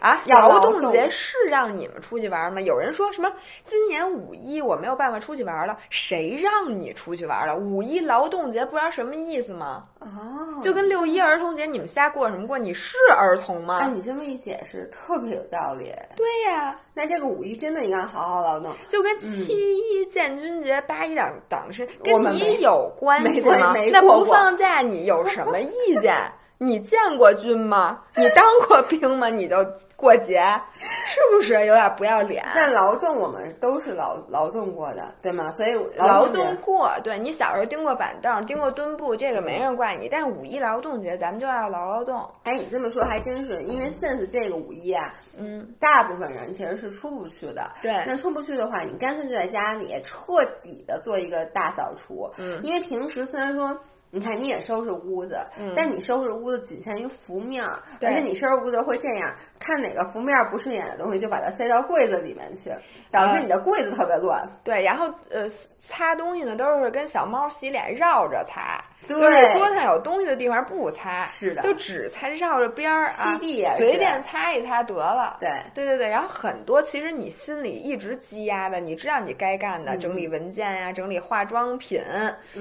[0.00, 0.20] 啊？
[0.28, 2.60] 劳动节是让你们出去玩吗？
[2.60, 3.32] 有人说什么
[3.64, 7.56] 今年五一我没有办法出去玩了，谁让你出去玩了？
[7.56, 9.84] 五一劳动节不知道什么意思吗？
[10.00, 12.58] 哦，就跟六一儿童节你们瞎过什么过？
[12.58, 13.78] 你是儿童吗？
[13.80, 15.92] 哎，你这么一解释，特别有道理。
[16.16, 18.72] 对呀、那这个五一真的应该好好劳动。
[18.88, 23.74] 就跟七一建军节、八一党党的事跟你有关系吗？
[23.92, 26.32] 那不放假你有什么意见？
[26.62, 28.02] 你见过军吗？
[28.16, 29.30] 你当过兵吗？
[29.30, 29.56] 你就
[29.96, 30.42] 过节，
[30.78, 32.44] 是不是有点不要脸？
[32.54, 35.50] 但劳动我们都是劳劳动过的，对吗？
[35.52, 40.06] 所以劳动过，对你小时候钉过板凳、钉过墩布，这个没人怪你。
[40.10, 42.28] 但是五一劳动节，咱们就要劳劳动。
[42.42, 45.29] 哎，你这么说还真是，因为 since 这个五一啊，嗯，
[45.78, 47.70] 大部分人其实是出不去的。
[47.82, 52.30] 对那出不去的话，你干脆就在家里彻底的做一个大扫除。
[52.38, 53.78] 嗯因为平时虽然说。
[54.12, 55.38] 你看，你也收拾屋子，
[55.76, 62.72] 但你收拾屋子仅限于浮面而且你收拾屋子会这样，看哪个浮面儿不顺眼的东西，就把它塞到柜子里面去，
[63.12, 64.44] 导致啊你的柜子特别乱。
[64.64, 65.48] 对，然后呃，
[65.78, 75.38] 擦东西呢都是跟小猫洗脸绕着擦，对就是桌子上有东西的地方不擦，是的就只擦绕着边儿啊吸地随便擦一擦得了。
[75.40, 82.00] 对对对对，然后很多其实你心里一直积压的，你知道你该干的，整理文件呀、整理化妆品，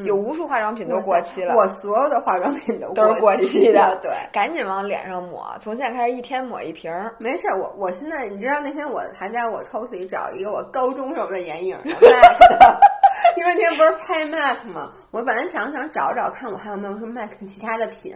[0.04, 1.56] 有无数化妆品都过期了。
[1.56, 4.12] 我所有的化妆品都都是过期期的，对。
[4.32, 5.56] 赶紧往脸上抹。
[5.60, 7.14] 从现在开始，一天抹一瓶儿。
[7.20, 11.78] 没事儿，我我现在你知道那天我还在我抽屉里找一个我高中时候的眼影
[13.40, 18.14] 因为那天不是拍 MAC 嘛，我本来想想找找看我还有没有什么 MAC 其他的品，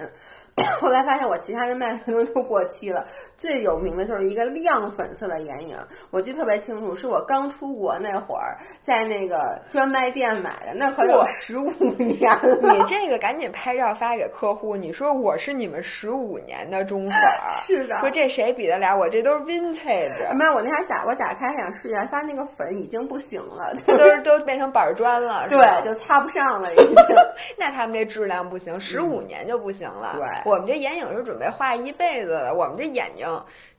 [0.80, 3.06] 后来发现我其他的 MAC 东西都过期了。
[3.36, 5.76] 最有名的就是一个亮粉色的眼影，
[6.12, 12.74] 我记得特别清楚，是我刚出国那会儿在那个专卖店买的，那可有哇十五年了。
[12.74, 19.10] 你这个赶紧拍照发给客户，你说我是你们十五年的忠粉儿， 是的说这谁比得了我？
[19.10, 26.96] 这都是 vintage，没有，我那天打我打开想试一下，发现那个粉已经不行了， 这都是都变成板砖了，对，就擦不上了已经。
[27.58, 30.12] 那他们这质量不行，十五年就不行了。
[30.14, 33.28] 对我们这眼影是准备画一辈子的，我们这眼睛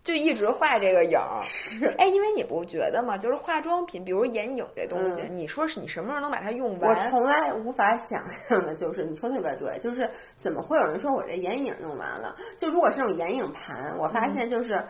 [0.04, 1.40] 就一直画这个影儿。
[1.42, 3.18] 是，哎，因为你不觉得吗？
[3.18, 7.10] 就是化妆品，比如眼影这东西，嗯你说是你什么时候能把它用完我？
[7.10, 12.36] 从来无法想象的就是，你说特别对，就是怎么会有人说我这眼影用完了？
[12.56, 14.80] 就如果是那种眼影盘，我发现就是。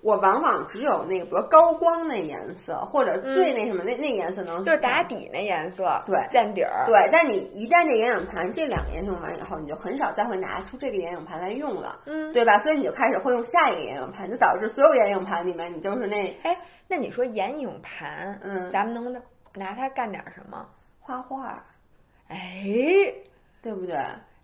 [0.00, 12.58] 我往往只有那个，比如高光那颜色，或者最那什么、那那颜色能就是打底那颜色，对见底儿，对，但你一旦这眼影盘这两个颜色用完以后，你就很少再会拿出这个眼影盘来用了，嗯对吧？
[12.58, 16.56] 所以你就开始会用下一个眼影盘，就导致所有眼影盘里面你就是那哎，
[16.88, 19.22] 那你说眼影盘，嗯咱们能
[19.54, 20.66] 拿它干点什么？
[21.00, 21.64] 画画，
[22.28, 22.64] 哎
[23.60, 23.96] 对不对？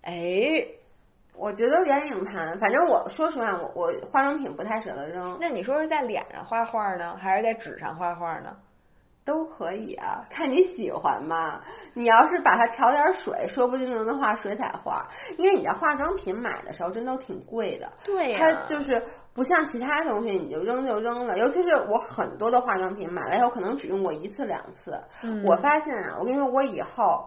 [0.02, 0.66] 哎，
[1.34, 8.56] 我觉得眼影盘，反正我说实话，我我化妆品不太舍得扔，那你说是在脸上画画呢，还是在纸上画画呢？
[9.24, 11.62] 都可以啊，看你喜欢嘛。
[11.92, 15.06] 你要是把它调点水，说不定就能画水彩画。
[15.36, 21.38] 因为你在化妆品买的时候真都挺贵的，对呀、它就是不像其他东西，你就扔就扔了。
[21.38, 25.00] 尤其是我很多的化妆品买了以后，可能只用过一次两次。
[25.44, 27.24] 我发现啊，我跟你说，我以后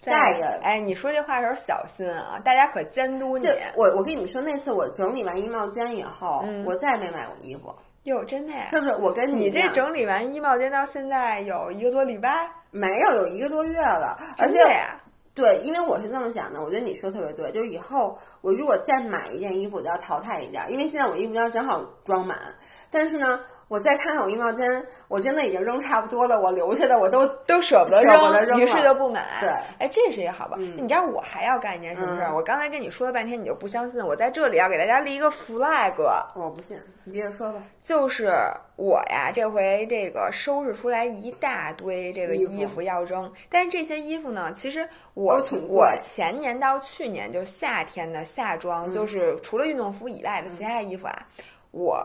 [0.00, 3.58] 再也哎，你说这话的时候小心啊，大家可监督你这。
[3.74, 7.74] 我我跟你们说，那次我整理完衣帽间以后，我再也没买过衣服。
[8.04, 8.68] 哟，真的呀？
[8.70, 14.58] 就是我跟你这整理完衣帽间到现在有一个多礼拜，没有有一个多月了，而且？
[15.40, 22.38] 对，因为我是这么想的，我觉得你说特别对，就是以后我如果再买一件衣服，我就要淘汰一件，因为现在我衣服要正好装满，
[22.90, 29.38] 但是呢，我再看看我衣帽间，我真的已经扔差不多了，我留下的我都都舍不得扔于是就不买。
[29.40, 30.56] 对哎，这是一个好吧。
[30.58, 32.32] 嗯你知道我还要干一件什么事儿？
[32.32, 34.04] 嗯我刚才跟你说了半天，你就不相信。
[34.04, 35.94] 我在这里要给大家立一个 flag，
[36.34, 37.62] 我不信，你接着说吧。
[37.80, 38.32] 就是
[38.74, 51.14] 我呀，这回这个收拾出来一大堆这个衣服要扔，但是这些衣服呢，其实我我前年到去年就夏天的夏装，嗯就是除了运动服以外的其他衣服啊，
[51.70, 52.04] 我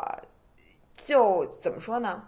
[1.05, 2.27] 就怎么说呢？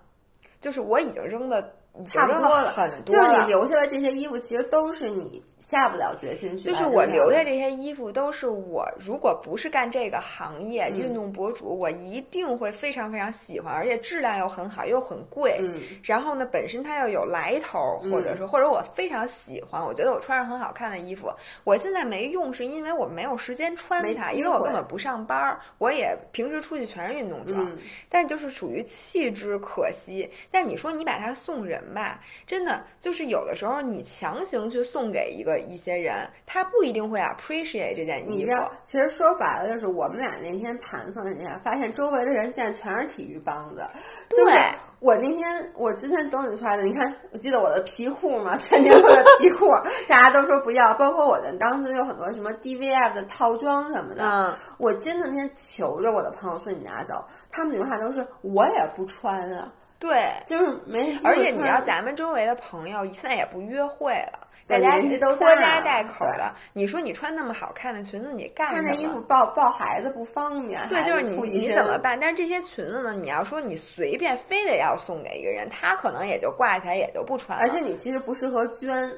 [0.62, 2.70] 就是我已经扔的差不多了。
[2.70, 10.98] 很多就是你留下的这些衣服，其实都是你下不了决心去就是我留下这些衣服，都是我如果不是干这个行业，嗯。
[10.98, 15.58] 运动博主，我一定会非常非常喜欢，而且质量又很好，又很贵。
[15.62, 15.80] 嗯。
[16.04, 21.32] 然后呢，本身它又有来头，或者说，或者我非常喜欢，我觉得我穿上很好看的衣服，
[21.64, 27.78] 我现在没用，是因为我没有时间穿它，因为我根本不上班儿，我也平时出去全是运动装，嗯。
[28.10, 30.30] 但就是属于弃之可惜。
[30.52, 38.52] 但你说你把它送人吧，真的就是有的时候你强行去送给一个一些人，他不一定会 appreciate 这件衣服你知。
[38.52, 43.86] 道，其实说白了就是我们俩那天盘算了一下，发现周围的人现在全是体育帮子。
[44.30, 44.62] 就是对
[45.00, 49.68] 我那天我之前整理出来的，你看，我记得我的皮裤嘛，三年后的皮裤，
[50.08, 64.48] 大家都说不要，包括我的当时有很多什么 DVF 的套装什么的，嗯，我真的那天求着我的朋友说你拿走，他们留下都是我也不穿啊，对，就是没而且你知道，咱们周围的朋友现在也不约会了。
[64.68, 68.90] 大家都拖家带口对的，你说你穿那么好看的裙子，你干什么？
[68.90, 72.20] 穿着衣服抱抱孩子不方便，对，就是你你怎么办？
[72.20, 77.64] 但是这些裙子呢，你要说你随便非得要送给一个人，他可能也就挂起来也就不穿了。
[77.64, 79.10] 而且你其实不适合捐，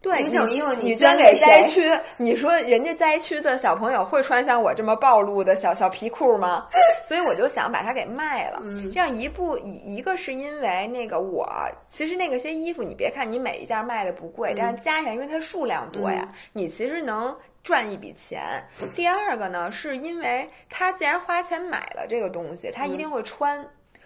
[0.00, 1.62] 对你这种衣服你捐捐给灾？
[1.64, 6.66] 区，你说人家灾区的小朋友会穿像我这么暴露的小小皮裤吗？
[7.02, 8.60] 所以我就想把它给卖了。
[8.62, 11.48] 嗯这样一步一一个是因为那个我
[11.88, 17.36] 其实那个些衣服，你别看你每一件卖的不贵，但是加起来因为它数量多呀，你其实能。
[17.64, 18.40] 赚一笔钱。
[18.96, 23.62] 第二个呢，是因为他既然花钱买了这个东西，他一定会穿，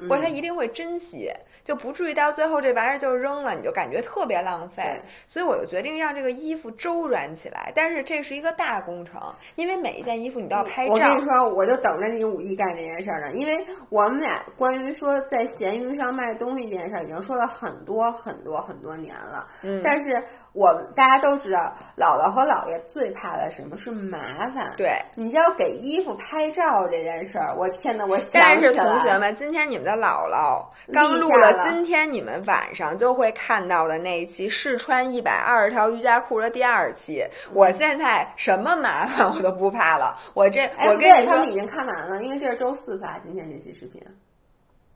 [0.09, 1.31] 或者他一定会珍惜，
[1.65, 5.03] 就不至于到最后这玩意儿就扔了，你就感觉特别浪费对。
[5.27, 9.21] 所以我就决定让这个衣服周转起来，但是这是一个大工程，
[9.55, 11.25] 因为每一件衣服你都要拍照我跟你。
[11.25, 19.47] 说，我就等着你五一干这件事儿呢，因为我们俩关于说在闲鱼上卖东西这件事儿，已经说了很多很多很多年了。
[19.63, 23.79] 嗯但是我们大家都知道，姥姥和姥爷最怕的什么？
[23.79, 30.63] 是麻烦。，对，你知道给衣服拍照这件事儿，我天呐，我想但是同学们，今天你们的姥姥
[30.93, 37.25] 刚录了今天你们晚上就会看到的那一期试穿一百二十条瑜伽裤的第二期。
[37.55, 44.03] 我现在什么麻烦我都不怕了，我这哎，我不对，跟你说他们已，经看完了，因为这是周四发今天这期视频，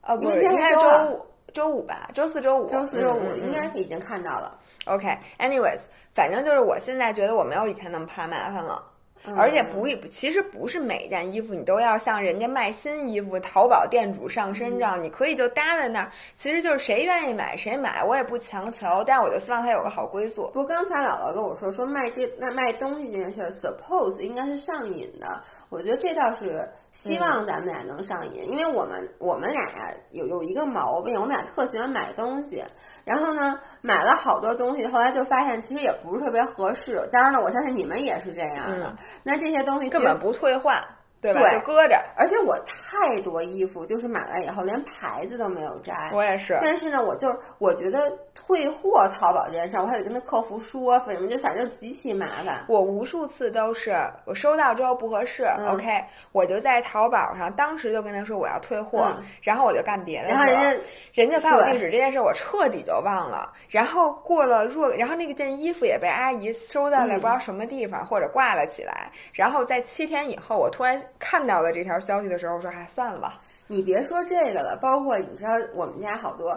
[0.02, 4.55] 哦不是，应该是周五周五吧，周四周五，周四周五应该是已经看到了。
[4.86, 5.82] OK，anyways，、
[6.14, 8.82] 反正就是我现在觉得我没有以前那么怕麻烦了。
[9.36, 16.12] 而且不，其实不是每一件衣服你都要像人家卖新衣服淘宝店主上身照，你可以就搭在那儿。
[16.36, 20.46] 其实就是谁愿意买谁买，我也不强求，但我就希望它有个好归宿。
[20.52, 25.42] 不过刚才姥姥跟我说，说卖这那卖东西这件事儿，suppose 应该是上瘾的。
[25.70, 32.62] 我觉得这倒是希望咱们俩能上瘾，因为我们我们俩呀有有一个毛病，我们俩特喜欢买东西，
[33.06, 37.08] 然后呢买了好多东西，后来就发现其实也不是特别合适。
[37.12, 38.88] 当然了，我相信你们也是这样的。
[38.88, 40.82] 嗯那这些东西根本不退换，
[41.20, 41.40] 对吧？
[41.40, 42.04] 对就搁着。
[42.16, 46.10] 而且我太多衣服，就是买了以后连牌子都没有摘。
[46.12, 52.64] 我也是，但是呢，我就是我觉得退货淘宝这件事儿，我还得跟他客服说，反正就反正极其麻烦。
[52.68, 60.46] 我无数次都是我收到之后不合适、嗯 o k 我就在淘宝上当时就跟他说我要退货，嗯然后我就干别的事儿。
[60.46, 63.52] 然后人家人家发我地址这件事，我彻底就忘了。
[63.68, 69.10] 然后过了若，然后那个件衣服也被阿姨收到了嗯不知道什么地方，或者挂了起来。
[69.32, 73.40] 然后在七天以后，我突然看到了这条消息的时候，我说：“哎，算了吧。
[73.68, 76.56] 你别说这个了，包括你知道我们家好多。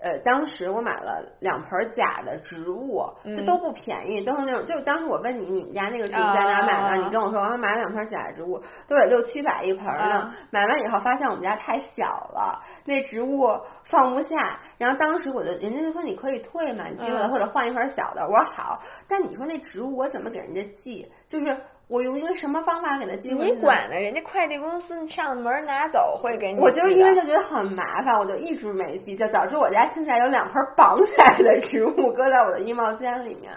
[0.00, 6.88] 呃，当时我买了两盆假的植物，嗯这都不便宜，都是那种，就是当时我问你，你们家那个植物在哪儿买的？
[6.88, 10.20] 啊你跟我说，我买了两盆假的植物，都得六七百一盆呢。
[10.20, 13.48] 啊买完以后发现我们家太小了，那植物
[13.84, 14.58] 放不下。
[14.78, 18.26] 然后当时我就，人家就说你可以退嘛，你寄过来嗯或者换一盆小的。
[18.26, 21.06] 我说好，但你说那植物我怎么给人家寄？
[21.28, 21.56] 就是
[21.90, 23.60] 我用一个什么方法给他寄回你？
[23.60, 23.96] 管呢？
[23.98, 26.60] 人家快递公司上门拿走会给你。
[26.60, 33.52] 我就因为就觉得很麻烦，我就一直没寄，就导致我家现在有两盆绑起来的植物搁在我的衣帽间里面。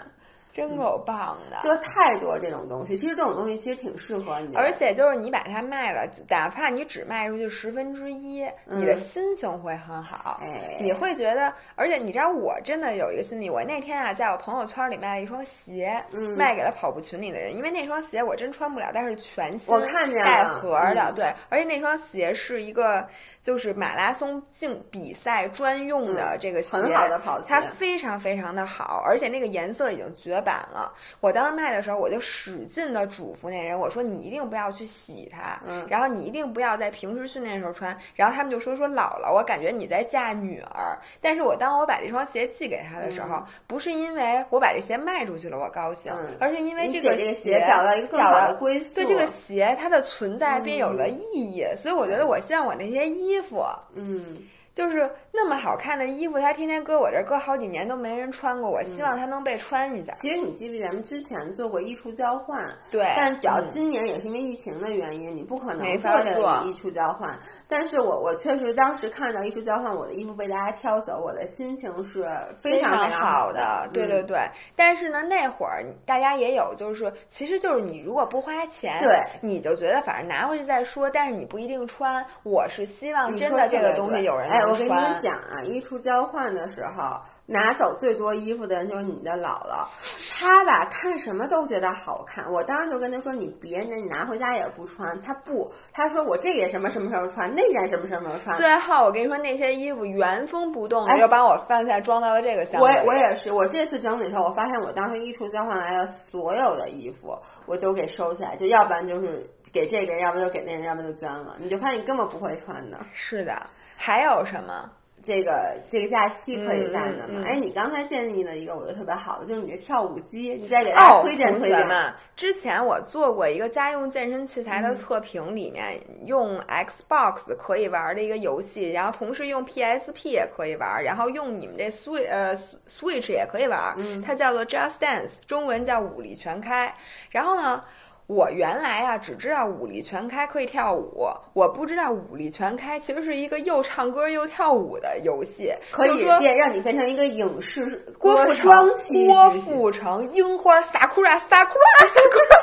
[0.54, 1.58] 真够棒的。
[1.60, 10.40] 就是太多这种东西，其实这种东西其实挺适合你的，而且就是你把它卖了，哪怕你只卖出去十分之一，你的心情会很好，
[10.80, 16.36] 你会觉得，而且你知道，我真的有一个心理，我那天啊，在我朋友圈里卖了一双鞋，嗯。
[16.44, 21.14] 卖给了跑步群里的人，因为那双鞋我真穿不了，但是全新，我看见了带盒的，嗯。
[21.14, 23.08] 对，而且那双鞋是一个
[23.44, 30.90] 就是马拉松竞比赛专用的嗯这个鞋，很好的跑鞋它非常非常的好，而且那个颜色已经绝版了。
[31.20, 37.94] 我当时卖的时候，我就使劲的嘱咐那人，我说你一定不要去洗它，嗯然后你一定不要在平时训练的时候穿。
[38.14, 40.98] 然后他们就说说姥姥，我感觉你在嫁女儿。
[41.20, 51.62] 但是我当我把这双鞋寄给他的时候，不是因为我把这鞋卖出去了我高兴，嗯而是因为这个给这个鞋找到一个更好的归宿对这个鞋它的存在便有了意义。
[51.76, 53.64] 所以我觉得我希望我那些衣衣服。
[53.94, 54.48] 嗯。
[54.74, 60.12] 就是那么好看的衣服，它天天搁我这儿搁好几年都没人穿过，我希望它能被穿一下。
[60.14, 62.64] 其实你记不记得咱们之前做过衣橱交换？
[62.90, 67.38] 对但只要嗯今年也是因为疫情的原因，你不可能做这个衣橱交换。
[67.68, 72.28] 但是我我确实当时看到衣橱交换，我的衣服被大家挑走，我的心情是
[72.60, 73.82] 非常常好的。
[73.84, 74.38] 嗯对对对。
[74.74, 82.24] 但是呢，那会儿大家也有，就是其实就是你如果不花钱，对你就觉得反正拿回去再说，但是你不一定穿。
[82.42, 87.20] 我是希望真的这个东西有人哎，能我跟你们讲啊，衣橱交换的时候。
[87.46, 89.86] 拿走最多衣服的人就是你的姥姥，
[90.32, 92.50] 她吧看什么都觉得好看。
[92.50, 102.94] 我当时就跟她说：“你别，你拿回家也不穿。”她不，她说：“我这件什么什么时候穿，那件什么什么时候穿。”最后我跟你说，那些衣服原封不动的哎又把我放下装到了这个箱子里。
[103.00, 111.56] 我我也是，我这次整理的时候，我发现我当时衣橱交换来的所有的衣服，我都给收起来，就要不然就是给这个人，要不就给那人，要不就捐了。
[111.58, 112.98] 你就发现你根本不会穿的。
[113.12, 113.54] 是的，
[113.96, 114.90] 还有什么？
[115.22, 117.36] 这个这个假期可以干的吗？
[117.38, 122.14] 嗯嗯嗯哎，你刚才建议了一个我觉得特别好的，就是你这跳舞机，你再给大家哦，推荐推荐。
[122.36, 132.54] 之前我做过一个家用健身器材的测评，里面用 Xbox 可以玩的一个游戏，然后同时用 PSP 也可以玩，然后用你们这 Switch 呃
[132.86, 136.94] Switch 也可以玩，它叫做 Just Dance，中文叫舞力全开。
[137.30, 137.82] 然后呢？
[138.26, 152.56] 我原来啊只知道武力全开可以跳舞，我不知道武力全开其实是一个又唱歌又跳舞的游戏，可以说变让你变成一个影视郭富城，栖郭富城，樱花萨库拉萨库拉萨库拉，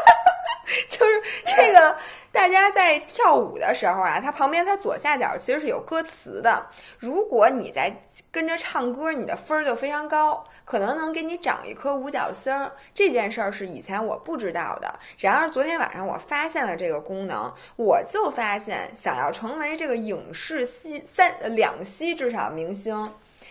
[0.89, 1.95] 就是这个。
[2.34, 6.66] 大家在跳舞的时候啊，它旁边它左下角其实是有歌词的。
[6.97, 7.93] 如果你在
[8.32, 10.41] 跟着唱歌，你的分儿就非常高，
[10.72, 12.72] 可能能给你长一颗五角星儿。
[12.93, 14.88] 这件事儿是以前我不知道的。
[15.17, 23.05] 然而昨天晚上我发现了这个功能，我就发现想要成为这个影视系三呃两栖至少明星。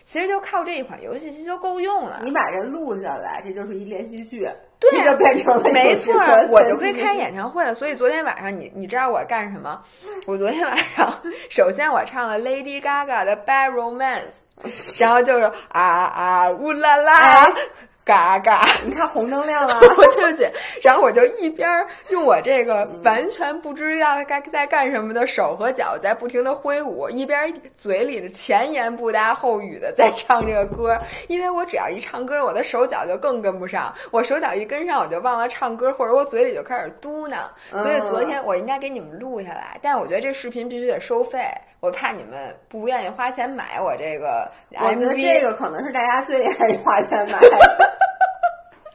[0.07, 2.23] 其实就靠这一款游戏机就够用了。
[2.25, 4.49] 你把这录下来，这就是一连续剧，
[4.81, 6.15] 对这就变成了没错
[6.51, 7.75] 我就可以开演唱会了。
[7.75, 9.81] 所以昨天晚上你你知道我干什么？
[10.27, 14.23] 我昨天晚上首先我唱了 Lady Gaga 的《Bad Romance》，
[14.99, 17.53] 然后就是啊啊乌啦啦。
[18.05, 20.45] 哎嘎嘎，你看红灯亮了， 我对不起，
[20.83, 21.69] 然后我就一边
[22.11, 30.99] 用我这个完全不知道该在干什么的手和脚在不停的挥舞，一边嘴里的前言不搭后语的在唱这个歌。
[31.29, 37.37] 因为我只要一唱歌，我的手脚就更跟不上，我手脚一跟上，我就忘了唱歌，或者我嘴里就开始嘟囔。
[37.71, 41.47] 所以昨天我应该给你们录下来，但是我觉得这视频必须得收费，
[41.79, 44.89] 我怕你们不愿意花钱买我这个 MV。
[44.89, 47.91] 我觉得这个可能是大家最愿意花钱买的。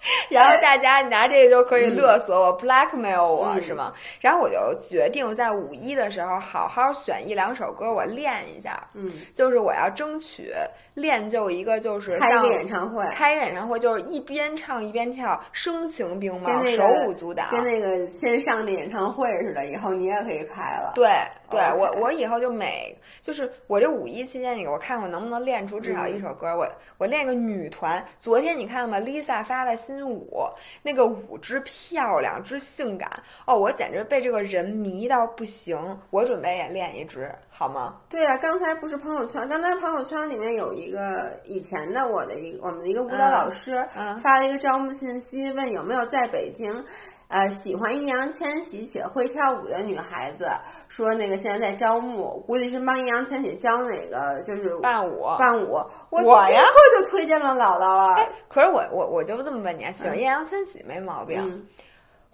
[0.29, 3.93] 然后大家拿这个就可以勒索我、blackmail 我、嗯是吗？
[4.21, 8.87] 然后我就决定在五一的时候好好选一两首歌，我练一下。
[8.93, 10.53] 嗯，就是我要争取
[10.93, 20.91] 练就一个，就是开个演唱会，开个演唱会，就是一边唱一边跳，声情并茂，手跟那个舞足蹈，跟那个线上的演唱会似的，以后你也可以开了。
[20.95, 21.09] 对
[21.49, 26.47] 对我我以后就每就是我这五一期间，我看我能不能练出至少一首歌。
[26.55, 30.47] 我我练个女团，昨天你看了吗？Lisa 发了新舞，
[30.81, 33.09] 那个舞之漂亮之性感
[33.45, 35.77] 哦，我简直被这个人迷到不行。
[36.09, 37.97] 我准备也练一支，好吗？
[38.09, 46.83] 对啊，刚才不是朋友圈，刚才朋友圈里面有一个以前的我的一个我们的一个舞蹈老师、嗯发了一个招募信息，问有没有在北京。
[47.27, 50.47] 呃，喜欢易烊千玺且会跳舞的女孩子，
[50.87, 55.23] 说那个现在在招募，估计是帮易烊千玺招哪个就是伴舞。
[55.39, 55.71] 伴舞。
[56.09, 58.19] 我我呀立刻就推荐了姥姥啊。
[58.47, 61.65] 可是我我我就这么问你啊，喜欢易烊千玺没毛病，嗯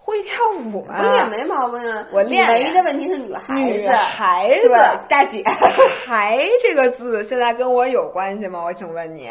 [0.04, 0.98] 会跳舞吗？
[0.98, 2.04] 不也没毛病啊。
[2.10, 4.68] 我练你唯一的问题是女孩女子，孩子，
[5.08, 5.44] 大姐。
[6.04, 8.60] 孩这个字现在跟我有关系吗？
[8.64, 9.30] 我请问你，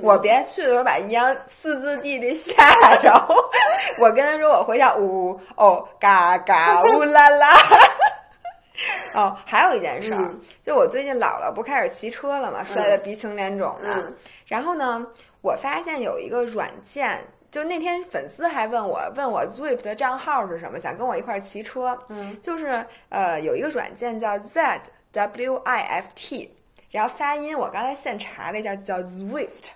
[0.00, 2.54] 我别去的时候把易阳四字弟弟吓
[3.02, 3.28] 着，
[3.98, 7.48] 我跟他说我会跳呜哦嘎嘎乌啦啦。
[9.14, 13.88] 哦，还有一件事儿，嗯就我最近老了不开始骑车了嘛，摔得鼻青脸肿的。
[13.96, 14.14] 嗯
[14.46, 15.04] 然后呢，
[15.42, 17.20] 我发现有一个软件，
[17.50, 21.98] 就那天粉丝还问我，问我 Zwift 的账号是什么，想跟我一块儿骑车。
[22.08, 24.60] 嗯，就是呃，有一个软件叫 Z
[25.12, 26.54] W I F T，
[26.90, 29.70] 然后发音我刚才现查了一下，叫 Zwift。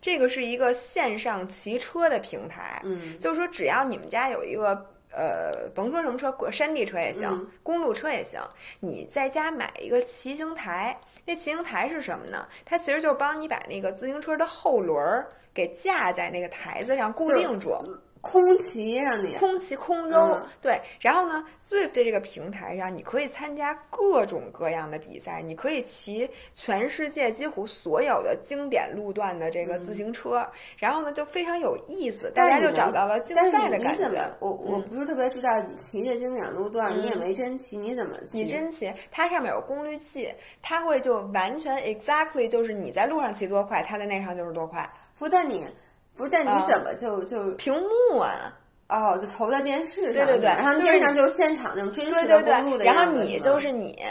[0.00, 8.40] 这个是一个线上骑车的平台，嗯就是说只要你们家有一个呃，甭说什么车，山地车也行，嗯公路车也行，
[8.78, 10.96] 你在家买一个骑行台。
[11.24, 12.46] 那骑行台是什么呢？
[12.64, 17.74] 它其实就是帮你把那个自行车的后轮儿给架在那个台子上固定住。
[18.20, 20.80] 空骑让你空骑空中，嗯对。
[20.98, 30.44] 然后呢，Zwift 这个平台上，你可以参加各种各样的比赛，你可以骑全世界几乎所有的经典路段的这个自行车，
[30.76, 34.34] 然后呢就非常有意思，大家就找到了竞赛的感你你怎么觉。？
[34.40, 38.42] 我我不是特别知道你骑这经典路段，你也没真骑，你怎么骑？
[38.42, 40.28] 你真骑，它上面有功率计，
[40.60, 44.90] 它会就完全 exactly 就是你在路上骑多快，它在那上就是多快。
[45.18, 45.66] 不但你
[46.16, 47.74] 不是，但你啊怎么就就屏
[48.10, 48.52] 幕啊，
[48.88, 54.04] 哦，就投在电视上，对对对然后电视上就是现场那种真对实对对，的公路的然后你就是你，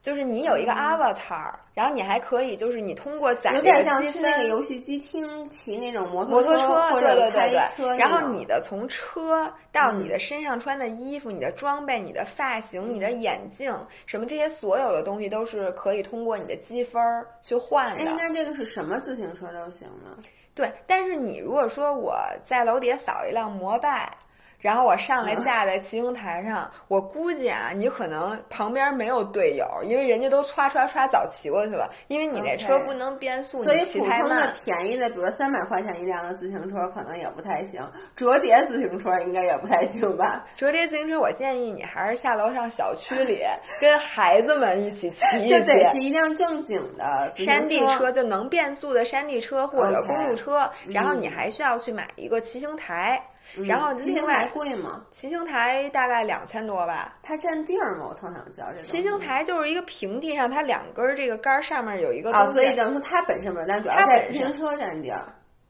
[0.00, 4.48] 就是你有一个 avatar，、然后你还可以就是你通过攒有点像去那个。
[4.48, 13.72] 游戏机厅骑那种摩托摩托车或对者开对对车然后你的从车到你的身上穿的衣服、你的装备、你的发型、你的眼镜，
[14.06, 18.10] 什么这些所有的东西都是可以通过你的积分儿去换哎，的。
[18.18, 20.16] 那这个是什么自行车都行吗？
[20.54, 24.18] 对，但是你如果说我在楼底下扫一辆摩拜，
[24.62, 34.54] 然后我上来架在骑行台上，我估计啊，你可能旁边没有队友，因为人家都歘歘歘早骑过去了，因为你那车不能变速，所以普通的。
[34.64, 37.80] 便宜的，比如三百块钱一辆的自行车，可能也不太行。
[38.14, 40.46] 折叠自行车应该也不太行吧？
[40.56, 43.40] 折叠自行车，我建议你还是下楼上小区里
[43.80, 45.98] 跟孩子们一起骑 一就得是。
[45.98, 53.22] 一辆正经的山地车就能变速的山地车或者公路车然后你还需要去买一个骑行台，
[53.64, 55.04] 然后嗯骑行台贵吗？
[55.10, 57.14] 骑行台大概两千多吧。
[57.22, 58.06] 它占地儿吗？
[58.08, 58.82] 我特想知道这个。
[58.84, 65.26] 骑行台就是一个平地上，它两根儿这个杆儿上面有一个啊，东西所以等于说它本身不是，但主要在自行车占地儿。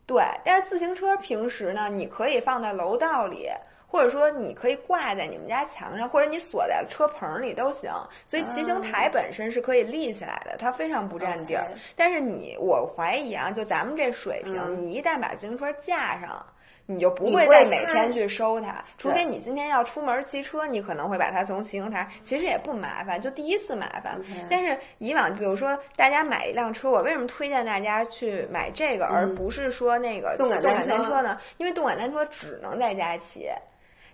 [0.07, 0.23] 对。
[0.45, 3.49] 但是自行车平时呢，你可以放在楼道里，
[3.87, 7.91] 或者说你可以挂在你们家墙上，或者你锁在车棚里都行。
[8.25, 11.67] 所以骑行台本身是可以立起来的，它非常不占地儿。
[11.97, 16.45] 但是你，我怀疑啊，就咱们这水平，嗯你一旦把自行车架上。
[16.87, 24.21] 你就不会再每天去收它，除非你今天要出门骑车，你可能会把它从骑行台，其实也不麻烦，就第一次麻烦。
[24.51, 31.39] 但是以往，比如说大家买一辆车，我为什么推荐大家去买这个，而不是说那个嗯动感单车呢？
[31.57, 33.49] 因为动感单车只能在家骑。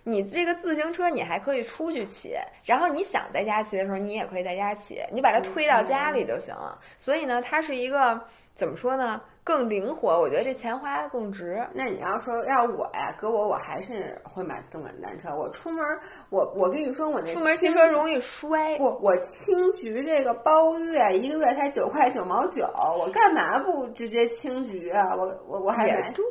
[0.03, 6.79] 你这个自行车你还可以出去骑，然后你想在家骑的时候，你也可以在家骑，你把它推到家里就行了。
[6.97, 8.19] 所以呢，它是一个
[8.59, 9.21] 怎么说呢？
[9.41, 11.65] 更灵活，我觉得这钱花的更值。
[11.73, 15.33] 那你要说要我呀，搁我我还是会买动感单车。
[15.33, 15.81] 我出门，
[16.29, 18.77] 我我跟你说，我那出门骑车容易摔。
[18.77, 22.65] 不，我青桔这个包月一个月才九块九毛九，
[22.99, 25.15] 我干嘛不直接青桔啊？
[25.15, 26.25] 我我我还买对，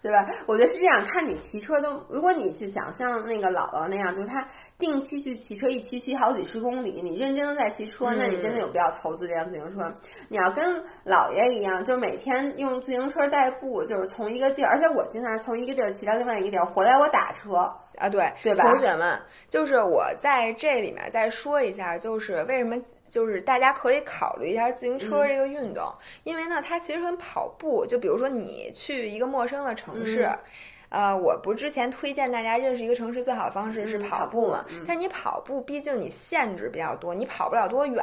[0.00, 0.26] 对吧？
[0.46, 4.46] 我觉得是这样，看你骑车都，如果你是想像那个姥姥那样，就是他
[4.78, 9.92] 定期去骑车，一骑骑好几十公里，你认真的在骑车，那你真的有必要投资这辆自行车。
[10.28, 17.56] 你要跟姥爷一样，就是每天用自行车代步，就是从一个地儿，而且我经常从一个地儿骑到另外一个地儿，回来我打车。
[17.96, 19.20] 啊，对，对吧同学们，
[19.50, 22.76] 就是我在这里面再说一下，就是为什么，
[23.10, 25.92] 就是大家可以考虑一下自行车这个运动，
[26.24, 30.24] 因为呢，它其实跟跑步，就比如说你去一个陌生的城市。
[30.24, 30.38] 嗯
[30.90, 34.62] 呃，我不之前推荐大家认识一个城市最好的方式是嗯跑步嘛？
[34.62, 38.02] 跑步嗯但你跑步，毕竟你限制比较多，你跑不了多远，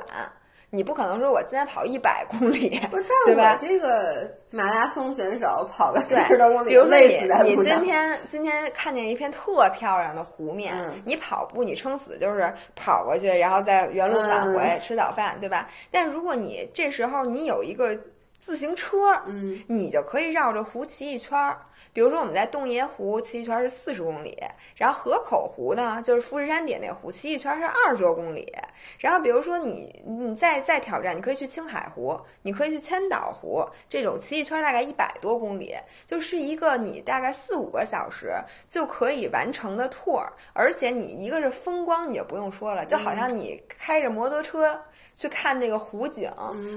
[0.76, 2.80] 你不可能说我今天跑一百公里，
[3.26, 3.56] 对吧？
[3.60, 7.78] 这个马拉松选手跑个四对，十多公里，比如说累死在你，你路上。
[7.80, 15.70] 今天今天看见一片特漂亮的湖面，嗯你跑步你撑死就是跑过去，然后再原路返回、嗯吃早饭，对吧？
[15.92, 17.98] 但如果你这时候你有一个
[18.38, 21.60] 自行车，嗯，你就可以绕着湖骑一圈儿。
[21.94, 24.38] 比如说我们在洞爷湖骑一圈是四十公里，
[24.76, 28.54] 然后河口湖呢，就是富士山顶那湖，骑一圈是二十多公里。
[29.00, 35.74] 然后比如说你你再再挑战，你可以去青海湖，你可以去千岛湖，这种骑一圈大概一百多公里，
[36.06, 38.34] 就是一个你大概四五个小时
[38.70, 40.28] 就可以完成的 tour。
[40.52, 44.78] 而且你一个是风光，你就不用说了，就好像你开着摩托车
[45.16, 46.32] 去看那个湖景，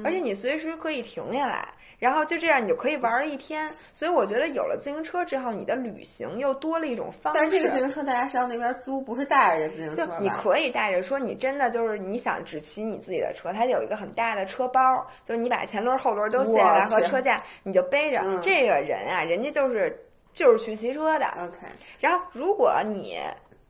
[0.05, 1.68] 而且你随时可以停下来。
[1.99, 3.68] 然后就这样，你就可以玩一天。
[3.93, 7.41] 所以我觉得有了自行车之后，你的旅行又多了一种方式。
[7.41, 14.80] 但这个自行车大家是到那边租，不是带着自行车就你可以带着，说你真的就是你想只骑你自己的车，它有一个很大的车包，
[15.24, 18.20] 就你把前轮后轮都卸下来和车架，你就背着。
[18.24, 20.01] 嗯、这个人啊，人家就是
[20.32, 21.26] 就是去骑车的。
[21.41, 21.57] OK。
[21.99, 23.18] 然后如果你。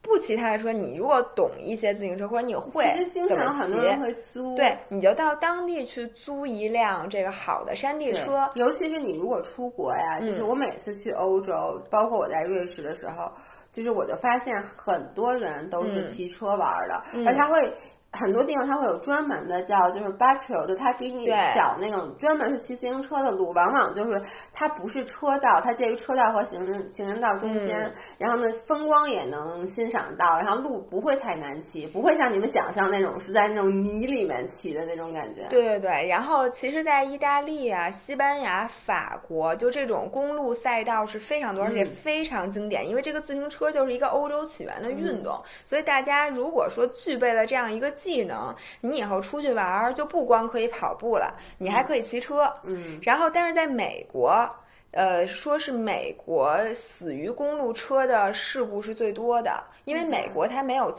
[0.09, 8.51] 不骑他的车，你如果懂一些自行车，或者你会其实经常很多人会租，对，你就到当地去租一辆这个好的山地车。
[8.55, 13.31] 尤其是你如果出国呀，就是我每次去欧洲，包括我在瑞士的时候，
[13.71, 17.73] 就是我就发现很多人都是骑车玩的，嗯、而他会。
[18.11, 35.43] 很多地方它会有专门的叫就是 bike trail，就他给你找那种专门是骑自行车的路，往往就是它不是车道，它介于车道和行人行人道中间，嗯、然后呢风光也能欣赏到，然后路不会太难骑，不会像你们想象那种是在那种泥里面骑的那种感觉。
[35.51, 47.93] 对对对，然后其实，在意大利啊、西班牙、法国，就这种公路赛道是非常多，而且非常经典，因为这个自行车就是一个欧洲起源的运动，嗯、所以大家如果说具备了这样一个。
[47.99, 52.53] 技能，你以后出去玩儿就不光可以跑步了，你还可以骑车。
[52.63, 54.49] 嗯，然后但是在美国，
[54.93, 60.95] 呃，说是美国死于公路车的事故是最多的，因为美国它没有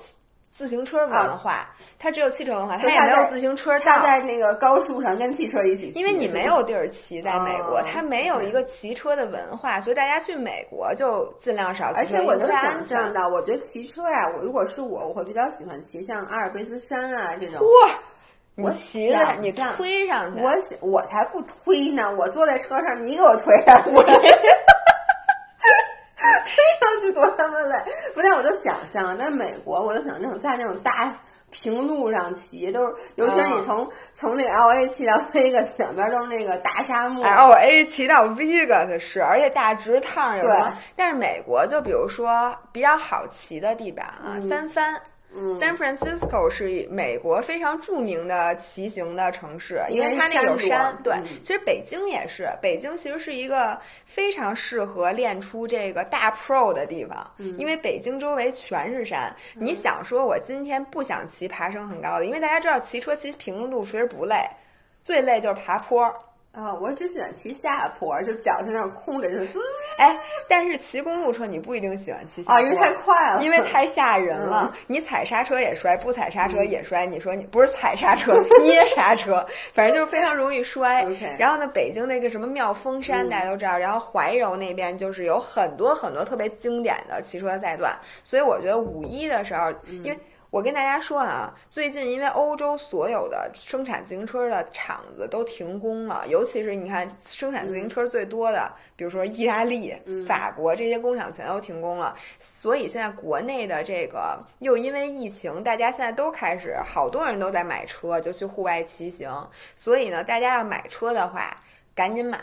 [0.52, 3.86] 自行车文化，啊、它只有汽车文化，它也没有自行车道。
[3.86, 12.00] 它在那个高速上跟汽车一起骑，因为你没有地儿骑，在美国，哦、它没有一个骑车的文化，所以大家去美国就尽量少骑。
[12.00, 17.60] 而且我能想象到，我觉得骑车呀，我如果是我，我会比较喜欢骑像阿尔卑斯山啊这种。
[17.62, 17.92] 哇！
[18.56, 22.14] 我骑的，你推上去，我我才不推呢！
[22.18, 23.92] 我坐在车上，你给我推上去。
[27.12, 27.76] 多他妈累！
[28.14, 31.16] 不但我就想象，在美国，我就想那种在那种大
[31.52, 37.26] 平路上骑，都是，尤其是你从、嗯、从那个 L A 骑到 Vegas，两边都是那个 大沙漠。
[37.26, 40.58] L A 骑到 Vegas 是，而且大直趟有对？
[40.96, 45.02] 但是美国就比如说比较好骑的地板啊，嗯、三藩。
[45.32, 50.98] 嗯 San Francisco 是美国非常著名的骑行的城市，因为它那有山。
[51.04, 59.36] 对，嗯、其实北京也是，北京其实是一个非常适合练出这个大 pro 的地方，嗯、因为北京周围全是山。
[59.54, 64.48] 你想说，我今天不想骑爬升很高的，因为大家知道骑车骑平路其实不累，
[65.04, 66.12] 最累就是爬坡。
[66.52, 69.60] 啊、哦，我只喜欢骑下坡，就脚在那儿空着就滋。
[70.00, 70.16] 哎，
[70.48, 74.74] 但是骑公路车你不一定喜欢骑下坡，啊、哦，因为太快了，因为太 吓人了。
[74.74, 77.06] 嗯、你踩刹车也摔，不踩刹车也摔。
[77.06, 78.34] 嗯、你说你不是踩刹车，
[78.64, 81.06] 捏刹车，反正就是非常容易摔。
[81.38, 90.20] 然后呢，北京那个什么妙峰山、嗯、大家都知道，然后怀柔那边就是有很多很多特别经典的骑车赛段，所以我觉得五一的时候，嗯、因为。
[90.52, 111.56] 我跟大家说啊，最近因为欧洲所有的生产自行车的厂子都停工了，尤其是你看生产自行车最多的，比如说意大利、嗯、法国这些工厂全都停工了，所以现在国内的这个又因为疫情，大家现在都开始好多人都在买车，就去户外骑行，所以呢，大家要买车的话，
[111.94, 112.40] 赶紧买。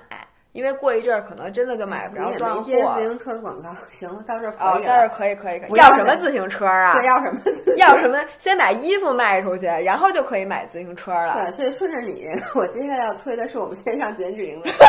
[0.57, 2.63] 因为过一阵儿可能真的就买不着断货。
[2.65, 5.73] 自行车的广告，行，到这儿可以哦，到这儿可以可以可以。
[5.75, 6.95] 要什么自行 车啊？
[6.95, 7.41] 对，要什么？
[7.77, 8.19] 要什么？
[8.39, 11.35] 先把衣服卖出去，然后就可以买自行车了。
[11.35, 14.71] 对，所以顺着你，我接下来要推的是我们线上减脂营的。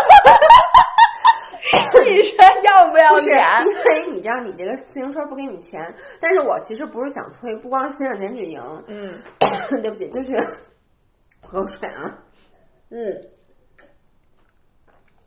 [2.05, 3.43] 你说要不要脸？
[3.65, 8.61] 因为你知道，你这个自行车不给你钱，但是我其实不是想推，不光是线上减脂营。
[8.87, 9.13] 嗯，
[9.83, 10.39] 对不起，就是
[11.41, 12.17] 喝口水啊。
[12.89, 13.13] 嗯。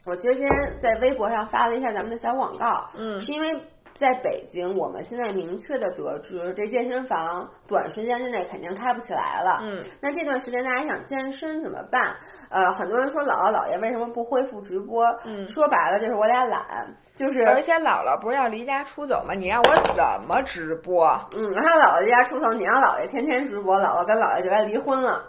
[0.05, 3.62] 我其实今天在微博上发了一下咱们的小广告，嗯，是因为
[3.94, 12.16] 在北京，我们现在明确的得知，这健身房短时间之内肯定开不起来了，嗯，那这段时间大家想健身怎么办？
[12.48, 15.05] 呃，很多人说姥姥姥爷为什么不恢复直播？
[15.26, 19.34] 嗯，说白了就是我俩懒，就是而且姥姥不是要离家出走吗？
[19.34, 21.07] 你让我怎么直播？
[21.36, 25.26] 嗯，然后姥姥离家出走，你让姥爷天天直播，姥姥跟姥爷就该离婚了。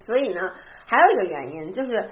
[0.00, 0.52] 所以呢，
[0.84, 2.10] 还有一个原因就是。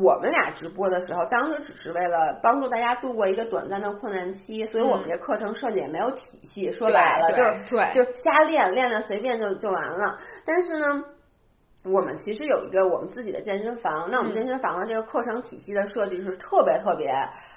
[0.00, 6.72] 我们俩直播的时候，当时只是为了帮助大家度过一个短暂的困难期，所以我们这课程设计也没有体系。
[6.72, 10.18] 说白了，就是对，就是瞎练，练的随便就就完了。
[10.44, 11.04] 但是呢，
[11.84, 17.14] 我们其实有一个我们自己的健身房，那我们健身房的这个课程体系的设计是特别特别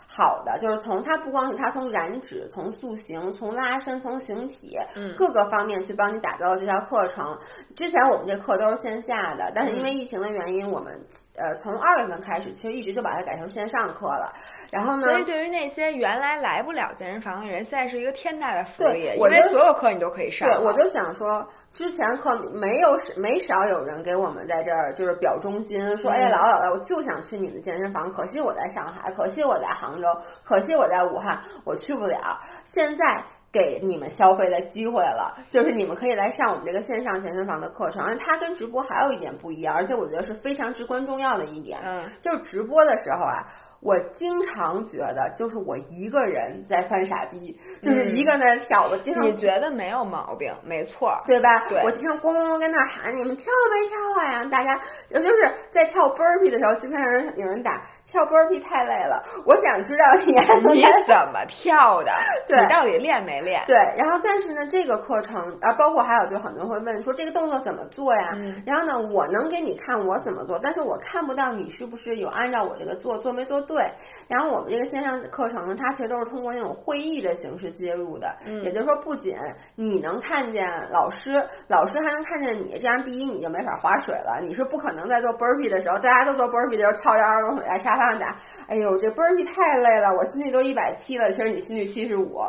[0.09, 7.37] 好的，就是从它不光是它从燃脂、从塑形、从拉伸、从形体，嗯各个方面去帮你打造这套课程。
[7.75, 10.97] 之前我们这课都是线下的，但是因为嗯疫情的原因，我们
[11.35, 14.33] 呃从二月份开始，其实一直就把它改成线上课了。
[14.71, 20.47] 然后呢，所以对于那些原来来不了健身房的人，现在是一个天大的福利，我就为所有课你都可以上。
[20.47, 30.07] 对，我就想说，之前可没有没少有人给我们在这儿就是表忠心，说，哎呀，嗯姥姥姥姥，我就想去你们健身房，可惜我在上海，可惜我在杭州，
[30.43, 32.39] 可惜我在武汉，我去不了。
[32.65, 33.23] 现在。
[33.49, 43.47] 给你们消费的机会了，就是你们可以来上我们这个线上健身房的课程，而它跟直播还有一点不一样，而且我觉得是非常至关重要的一点，嗯，就是直播的时候啊，
[43.79, 51.21] 我经常觉得就是我一个人在犯傻逼，就是一个人在那跳，我经常你觉得没有毛病，没错。
[51.25, 51.67] 对吧？
[51.69, 54.45] 对我经常咣咣咣跟那儿喊你们跳没跳啊呀？
[54.45, 59.21] 大家我就是在跳 burpee 的时候，经常有人有人打跳 burpee 太累了。
[59.45, 60.31] 我想知道你
[60.73, 62.11] 你怎么跳的？
[62.47, 63.61] 对你到底练没练？
[63.67, 68.31] 对，然后但是呢，这个课程啊，包括还有就很多人会问说这个动作怎么做呀？
[68.35, 73.85] 嗯然后呢，我能给你看我怎么做，但是我看不到你是不是有按照我这个做，做没做对。
[74.27, 79.35] 然后我们这个线上课程呢，它其实都是通过那种会议的形式接入的，嗯也就是说，不仅
[79.75, 88.35] 你能看见老师，老师还能看见你，这样第一你就没法划水了，你是不可能在做 burpee 的时候，大家都做 burpee 的时候翘着二郎腿在沙发上打，
[88.67, 92.39] 哎呦，这 burpee 太累了，我心率都一百七了，其实你心率七十五。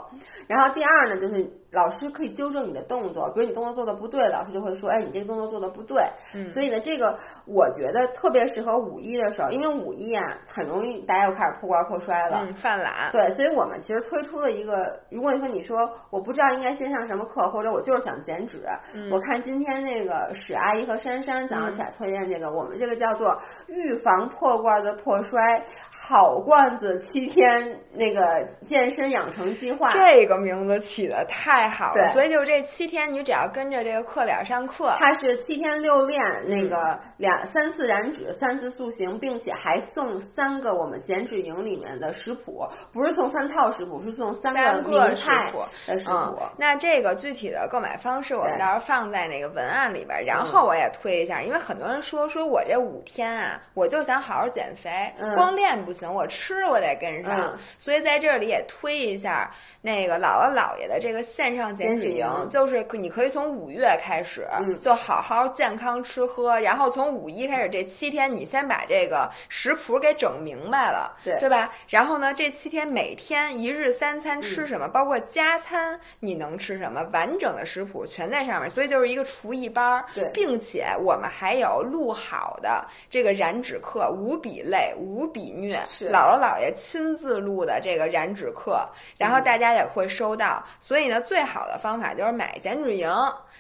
[0.47, 6.03] 然后第二呢，就是老师可以纠正你的动作，比如你动作做的不对，老师就会说，哎，你这个动作做的不对。
[6.35, 12.47] 嗯所以呢，这个我觉得特别适合五一的时候，因为五一啊，很容易大家又开始破罐破摔了。
[12.47, 13.11] 嗯，犯懒。
[13.13, 18.63] 对，所以我们其实推出了一个，如果你说你说我不知道应该先上什么课，或者我就是想减脂，
[18.95, 29.91] 嗯我看今天那个史阿姨和珊珊早上起来推荐这个，我们这个叫做预防破罐子破摔好罐子七天那个健身养成计划。
[29.93, 36.69] 这个名字起的太好了，所以就这七天，你只要跟着这个课表上课，它是七天六练，那嗯。
[36.69, 45.63] 个两三次燃脂，三次塑形，并且还送三个我们减脂营里面的食谱，不是送三套食谱，是送三个名菜谱。
[45.87, 50.23] 的食嗯谱。，那这个具体的购买方式，我们到时候放在那个文案里边。
[50.27, 55.35] 然后我也推一下，因为很多人说说我这五天啊，我就想好好减肥，嗯。
[55.35, 57.53] 光练不行，我吃我得跟上。
[57.55, 57.59] 嗯。
[57.79, 59.51] 所以在这里也推一下
[59.81, 71.71] 那个姥姥姥爷的这个线上减脂营就是可你可以从五月开始，嗯就好好健康吃喝，然后从五一开始这七天，你先把这个食谱给整明白了，对对吧？
[71.89, 85.79] 然后呢，这七天每天一日三餐吃什么，嗯包括加餐你能吃什么，完整的食谱全在上面，所以就是一个厨艺班儿，对并且我们还有录好的这个燃脂课，无比累，无比虐，
[86.13, 88.87] 姥姥姥爷亲自录的这个燃脂课，
[89.17, 90.63] 然嗯后大家也会收到。
[90.81, 93.09] 所以呢，最好的方法就是买减脂营。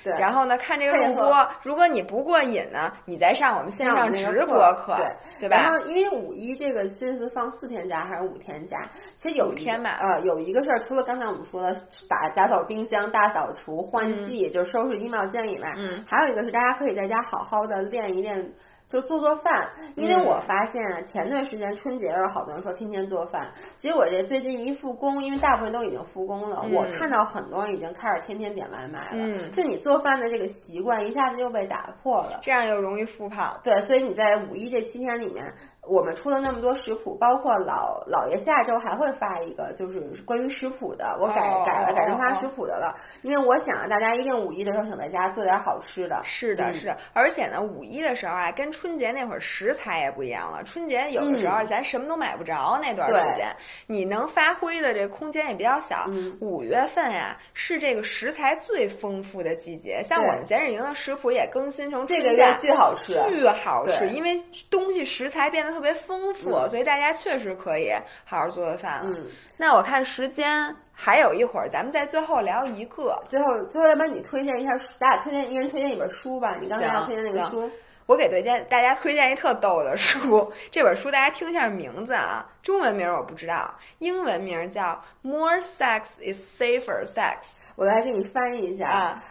[0.04, 5.06] 对然后呢，看这个录播，如果你不过瘾呢，你再上我们线上直播课，对
[5.40, 5.56] 对吧？
[5.56, 8.88] 然后因为五一这个是是放四天假还是五天假？
[9.16, 11.74] 其实有一天吧呃，有一个事儿，除了刚才我们说的
[12.08, 18.52] 打打扫冰箱、大扫除、换季，就是收拾衣帽间以外，嗯还有一个是大家可以在家好好的练一练。
[18.88, 23.52] 就做做饭，因为嗯我发现啊，前段时间春节的时候，好多人说天天做饭。
[23.76, 29.10] 其实我这最近一复工，因为大部分都已经复工了，嗯我看到很多人已经开始天天点外卖了。
[29.12, 32.40] 嗯就你做饭的这个习惯一下子就被打破了。
[32.42, 33.60] 这样又容易复胖。
[33.62, 35.52] 对，所以你在五一这七天里面，
[35.88, 42.34] 我们出了那么多食谱，包括老老爷下周还会发一个，就是关于食谱的，我改、哦改了，改成发哦。
[42.34, 42.94] 食谱的了。
[43.22, 46.20] 因为我想啊，大家一定五一的时候想在家做点好吃的。
[46.24, 46.74] 是的，嗯。
[46.74, 50.62] 是的，而且呢，五一的时候啊，跟春节那会儿食材也不一样了。
[50.64, 51.66] 春节有的时候嗯。
[51.66, 53.54] 咱什么都买不着，那段对时间
[53.86, 56.04] 你能发挥的这空间也比较小。
[56.08, 56.36] 嗯。
[56.40, 64.08] 五月份呀、是这个食材最丰富的季节，像我们减脂营的食谱也更新成这个月巨好吃，巨好吃，对。
[64.08, 67.92] 因为东西食材变得特别丰富，嗯所以大家确实可以
[68.24, 69.14] 好好做做饭了。
[69.16, 69.26] 嗯，
[69.56, 73.16] 那我看时间还有一会儿，咱们在最后聊一个。
[73.26, 76.56] 最后最后要不然你推荐一下书，咱俩推荐一人推荐一本书吧。
[76.60, 77.70] 你刚才要推荐那个书，
[78.06, 84.82] 我给推荐大家推荐一特逗的书， 这本书大家听一下名字啊，中文名我不知道，英文名叫
[85.22, 87.36] 《More Sex is Safer Sex
[87.76, 88.88] 我来给你翻译一》下。
[88.88, 89.22] 啊，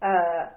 [0.00, 0.52] 呃，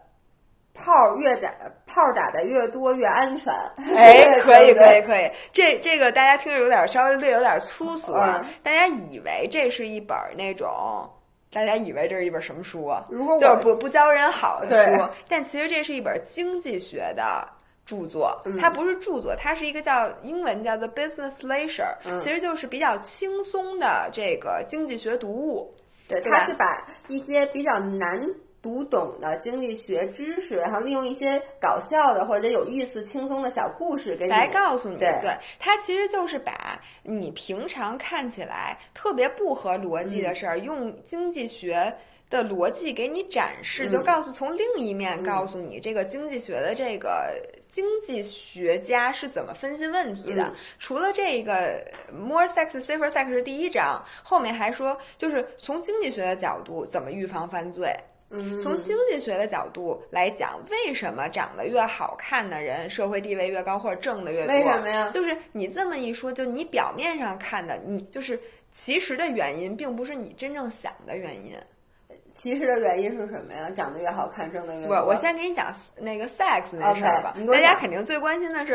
[0.74, 1.54] 炮越打
[1.96, 3.54] 炮打的越多越安全。
[3.96, 11.10] 哎，可以可以可以，这这个大家听着有点稍微略有点粗俗啊，嗯大家以为这是一本那种。
[11.54, 13.06] 大家以为这是一本什么书啊？
[13.10, 17.48] 如果我就是不不教人好的书，但其实这是一本经济学的
[17.86, 25.74] 著作，它不是著作，它是一个叫英文叫做 business leisure，、嗯其实就是比较轻松的这个经济学读物。
[26.10, 28.22] 对，对吧他是把一些比较难
[28.66, 35.38] 读懂的经济学知识，然后利用一些搞笑的或者有意思、轻松的小故事给你来告诉你，对。
[35.60, 41.96] 它其实就是把你平常看起来特别不合逻辑的事儿，用经济学
[42.28, 43.92] 的逻辑给你展示，嗯。
[43.92, 47.40] 就告诉从另一面告诉你这个经济学的这个
[47.72, 50.42] 经济学家是怎么分析问题的。
[50.46, 50.54] 嗯。
[50.80, 57.96] 除了这个 more sex safer sex 是第一章，后面还说就是从经济学的角度怎么预防犯罪。
[58.32, 64.56] 嗯，从经济学的角度来讲，为什么长得越好看的人社会地位越高，或者挣的越多？
[64.56, 68.40] 为什么呀就是你这么一说，就你表面上看的，你就是
[68.72, 71.54] 其实的原因，并不是你真正想的原因。
[72.36, 73.70] 其实的原因是什么呀？
[73.76, 74.96] 长得越好看，挣得越多。
[74.98, 78.74] 我我先给你讲那个 sex 那事儿吧大家肯定最关心的是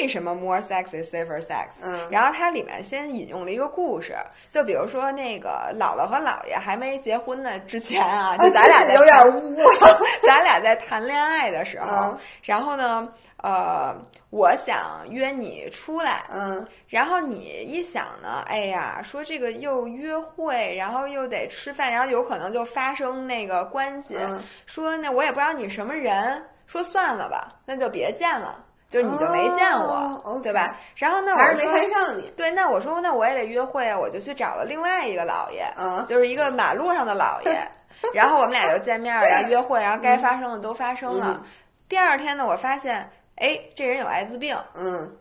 [0.00, 1.66] 为什么 more sex is safer sex？
[1.82, 4.14] 嗯然后它里面先引用了一个故事，
[4.48, 9.98] 就比如说那个姥姥和姥爷还没结婚呢之前啊，就咱俩有点谈污啊。
[10.22, 13.08] 咱俩在谈恋爱的时候，嗯然后呢，
[13.42, 13.96] 呃，
[14.30, 16.66] 我想约你出来，嗯。
[16.88, 24.42] 然后你一想呢，哎呀，说这个又约会，然后又得吃饭，然后有可能就发生那个关系，嗯。
[24.66, 30.76] 说那我也不知道你什么人，说算了吧，那就别见了，就是你就没见我，对吧？
[30.94, 32.30] 然后呢，还是没看上你。
[32.36, 36.04] 对，那我说那我也得约会啊，我就去找了另外一个姥爷，嗯。
[36.06, 37.70] 就是一个马路上的姥爷，
[38.12, 41.40] 然后我们俩就见面了，然后约会，然后该发生的都发生了。
[41.40, 41.46] 嗯。
[41.88, 43.10] 第二天呢，我发现，
[43.40, 44.56] 哎，这人有艾滋病。
[44.74, 45.16] 嗯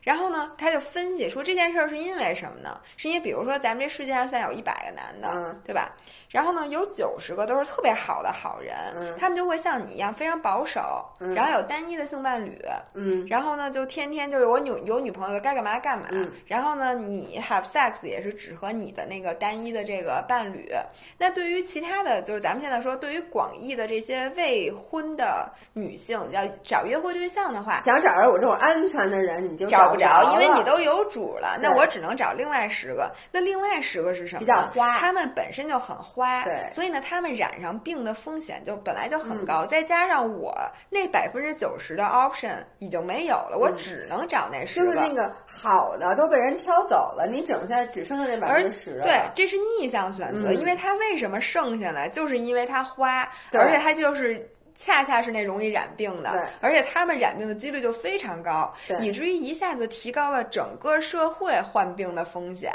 [0.00, 2.78] 然后呢，他就分析说这件事儿是因为什么呢？
[2.98, 5.96] 是因为比如说咱们这世界上现在有一百个男的，对吧？
[6.34, 10.80] 然后呢，有九十个都是特别好的好人，嗯他们就会像你一样非常保守，
[11.20, 12.60] 嗯然后有单一的性伴侣，
[12.94, 16.08] 嗯然后呢，就天天就是我女有女朋友该干嘛干嘛。
[16.10, 20.68] 嗯然后呢，你 have sex 也是只和你的那个单一的这个伴侣。
[21.16, 31.56] 那对于其他的，就是咱们现在说，对于广义的这些未婚的女性要找约会对象的话，想找着我这种安全的人，你就找不着，因为你都有主了。
[31.62, 33.08] 那我只能找另外十个。
[33.30, 34.40] 那另外十个是什么？
[34.40, 36.70] 比较花他们本身就很花，对。
[36.70, 39.44] 所以呢，他们染上病的风险就本来就很嗯。
[39.44, 40.54] 高，再加上我
[40.88, 49.04] 那百分之九十的 option 已经没有了，我只能找那十就是那个好的都被人挑走了，你整下只剩下这百分之十了。
[49.04, 50.56] 对，这是逆向选择，嗯。
[50.56, 53.60] 因为它为什么剩下来，就是因为它花，对。
[53.60, 54.50] 而且它就是。
[54.74, 62.72] 恰恰是那容易染病的，而且他们染病的几率就非常高，以至于一下子提高了整个社会患病的风险。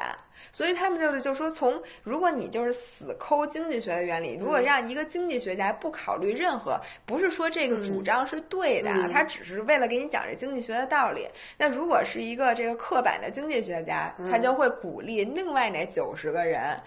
[0.53, 11.27] 所以他们就是就说从，如果你就是死抠经济学的原理，如嗯果让一个经济学家不考虑任何，不是说这个主张是对的，啊嗯他只是为了给你讲这经济学的道理。
[11.57, 16.79] 那如果是一个这个刻板的经济学家，他嗯就会鼓励另外那九十个人。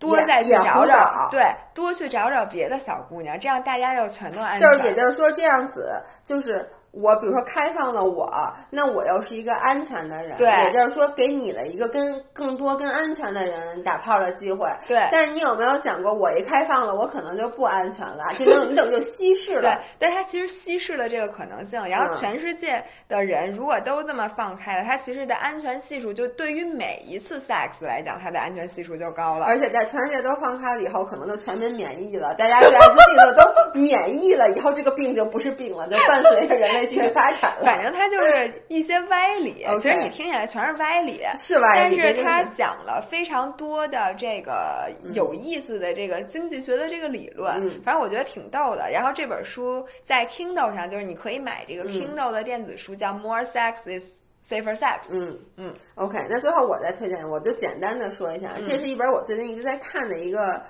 [0.00, 4.78] 多再去找找，对，多去找找别的小姑娘，这样大家就全都安就全。
[4.78, 8.28] 是也就是说这样子，就是我比如说开放了我，
[8.70, 14.68] 那我又是一个安全的人，对也就是说给你了一个跟更多跟安全的人打炮的机会。
[14.88, 21.80] 对但是你有没有想过，我一开放了，我可能就不安全了， 这等你等于就稀释了对了。，但它其实稀释了这个可能性。
[21.88, 29.46] 然后嗯全世界的人如果都这么放开了，它其实的安全系数就对于每一次 sex 来讲，它的安全系数就高了。
[29.46, 37.64] 而且在全世界都放开了以后，可能就全民免疫了，大家对艾滋病的都免疫了，以后这个病就不是病了，就伴随着人类继续发展了。
[37.64, 41.22] 反正它就是 一些歪理其实你听起来全是歪理。
[41.36, 48.90] 是歪但理但是它讲了非常多的这个有意思的这个经济学的这个理论，嗯反正我觉得挺逗的。
[48.90, 55.00] 然后这本书在 Kindle 上，就是你可以买这个嗯 Kindle 的电子书，叫《More Sex Is Safer Sex》。
[55.10, 60.62] 嗯嗯，OK，那最后我再推荐，我就简单的说一下，这是一本我最近一直在看的一个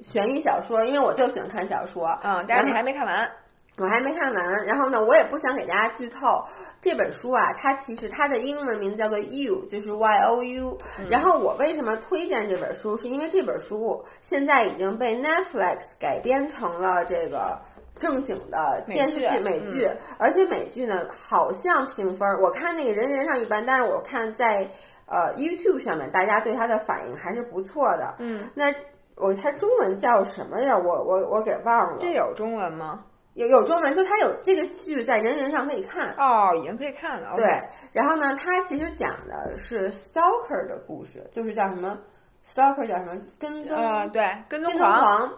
[0.00, 3.30] 悬疑小说，因为我就喜欢看小说，嗯，但是你还没看完。
[3.76, 6.44] 我还没看完，然后呢，我也不想给大家剧透。
[6.80, 10.78] 这本书啊，它其实它的英文名叫做 You，就是 Y O U。
[11.10, 17.58] 然后我为什么推荐这本书，是因为这本书现在已经被 Netflix 改编成了这个
[17.98, 24.70] 正经的电视剧美剧美剧，而且美剧呢好像评分儿，我看那个人人上一般，但是我看在
[25.06, 28.14] 呃 YouTube 上面大家对它的反应还是不错的。
[28.18, 28.72] 嗯，那
[29.16, 30.76] 我它中文叫什么呀？
[30.76, 31.96] 我我我给忘了。
[31.98, 33.04] 这有中文吗？
[33.34, 36.14] 有有中文，就它有这个剧在人人上可以看。
[36.16, 37.36] 哦，已经可以看了。
[37.36, 37.46] 对，
[37.92, 41.98] 然后呢，它其实讲的是 stalker 的故事，就是叫什么
[42.46, 45.00] stalker 叫什么跟踪、呃，对，跟踪跟踪狂。
[45.00, 45.32] 狂。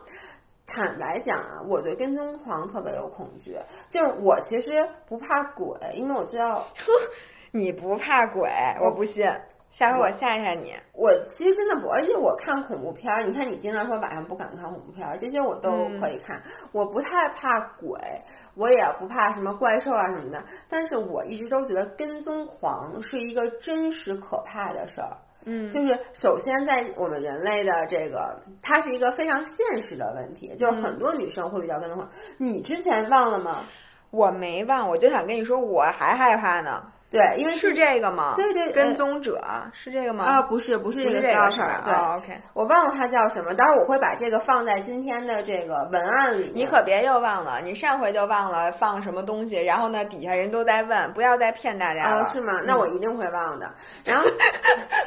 [0.67, 3.57] 坦白讲啊，我对跟踪狂特别有恐惧。
[3.89, 6.67] 就是我其实不怕鬼，因为我知道
[7.53, 9.25] 你不怕鬼，我不信。
[9.71, 10.73] 下回我吓吓你。
[10.93, 16.43] 我其实真的不，而且我看恐怖片儿，你看你经常说晚上不敢看恐怖片儿，这些我都可以看。
[16.73, 18.01] 我不太怕鬼，
[18.55, 20.43] 我也不怕什么怪兽啊什么的。
[20.69, 25.17] 但是我一直都觉得跟踪狂是一个真实可怕的事儿。
[25.45, 32.11] 嗯，就是首先在我们人类的这个，它是一个非常现实的问题，就是很多女生会比较跟踪狂。
[32.39, 33.65] 你之前忘了吗？
[34.11, 36.93] 我没忘，我就想跟你说，我还害怕呢。
[37.09, 38.35] 对，因为是这个吗？
[38.35, 39.41] 对对，跟踪者
[39.73, 40.25] 是这个吗？
[40.25, 41.85] 啊，不是，不是这个 stalker。
[41.85, 46.51] 对，OK，我忘了它叫什么，待会儿我会把这个放在今天的这个文案里。
[46.53, 52.29] 你可别又忘了，你上回就忘了放什么东西，然后呢，底下人都在问，不要再骗大家了。
[52.33, 52.61] 是吗？
[52.67, 53.73] 那我一定会忘的。
[54.05, 54.29] 然后，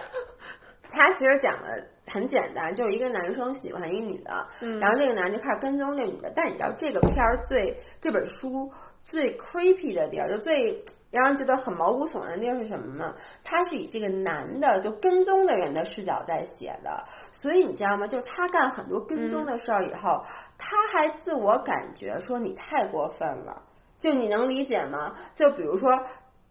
[0.90, 4.48] 他其实讲的很简单，就是一个男生喜欢一个女的，
[4.80, 6.32] 然后这个男的就开始跟踪这女的。
[6.34, 8.72] 但你知道这个片儿最这本书
[9.04, 10.82] 最 creepy 的地儿，就最。
[11.12, 13.16] 让人觉得很毛骨悚然的地方是什么呢？
[13.44, 18.06] 他是以这个男的就跟踪的人的视角在写的，所以你知道吗？
[18.06, 20.24] 就是他干很多跟踪的事儿以后，
[20.58, 23.64] 他还自我感觉说你太过分了，
[23.98, 25.16] 就你能理解吗？
[25.34, 26.00] 就比如说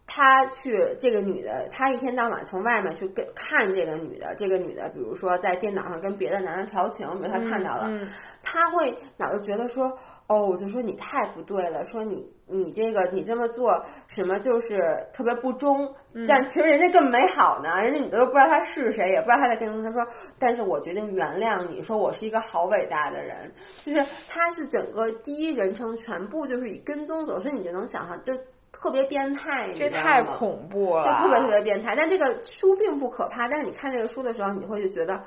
[0.05, 7.89] 他去这个女的，他一天到晚从外面去跟看这个女的，这个女的比如说在电脑上跟别的男的调情，比如他看到了，
[8.43, 9.97] 他会脑子觉得说。
[10.31, 15.93] 哦，我就说你太不对了，说你你这个你这么做什么就是特别不忠，
[16.27, 28.33] 但其实人家更美好呢，人家你都不知道他是谁，也不知道他在跟他说，但是我决定原谅你，说我是一个好伟大的人，就是他是整个第一人称全部就是以跟踪走，所以你就能想象就
[28.71, 31.95] 特别变态，这太恐怖了，就特别特别变态。
[31.95, 35.23] 但这个书并不可怕，但是你看这个书的时候，你会就觉得。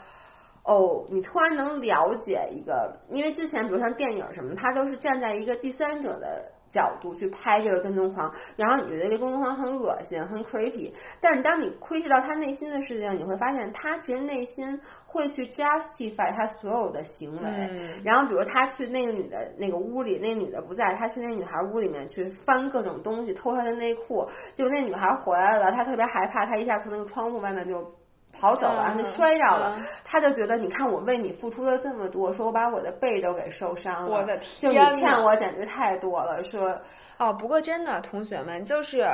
[0.64, 17.70] 哦，你突然能了解一个，因为之前比如像电影什么，他都是站在一个第三者的角度去拍这个跟踪狂，然后你觉得这个跟踪狂很恶心、很 creepy，但是当你窥视到他内心的事情，你会发现他其实内心会去 justify 他所有的行为。
[18.02, 27.94] 然后比如他去那个女的那个屋里，那女的不在，他去那女孩屋里面去翻各种东西，偷她的内裤，结果那女孩回来了，他特别害怕，他一下从那个窗户外面就。
[28.32, 36.42] 跑走了，就摔着了，他就觉得你看我为你付出了这么多，说我把我的背都给受伤了，我的天，就你欠我简直太多了。
[36.42, 36.80] 说
[37.18, 39.06] 哦，不过真的，同学们，就是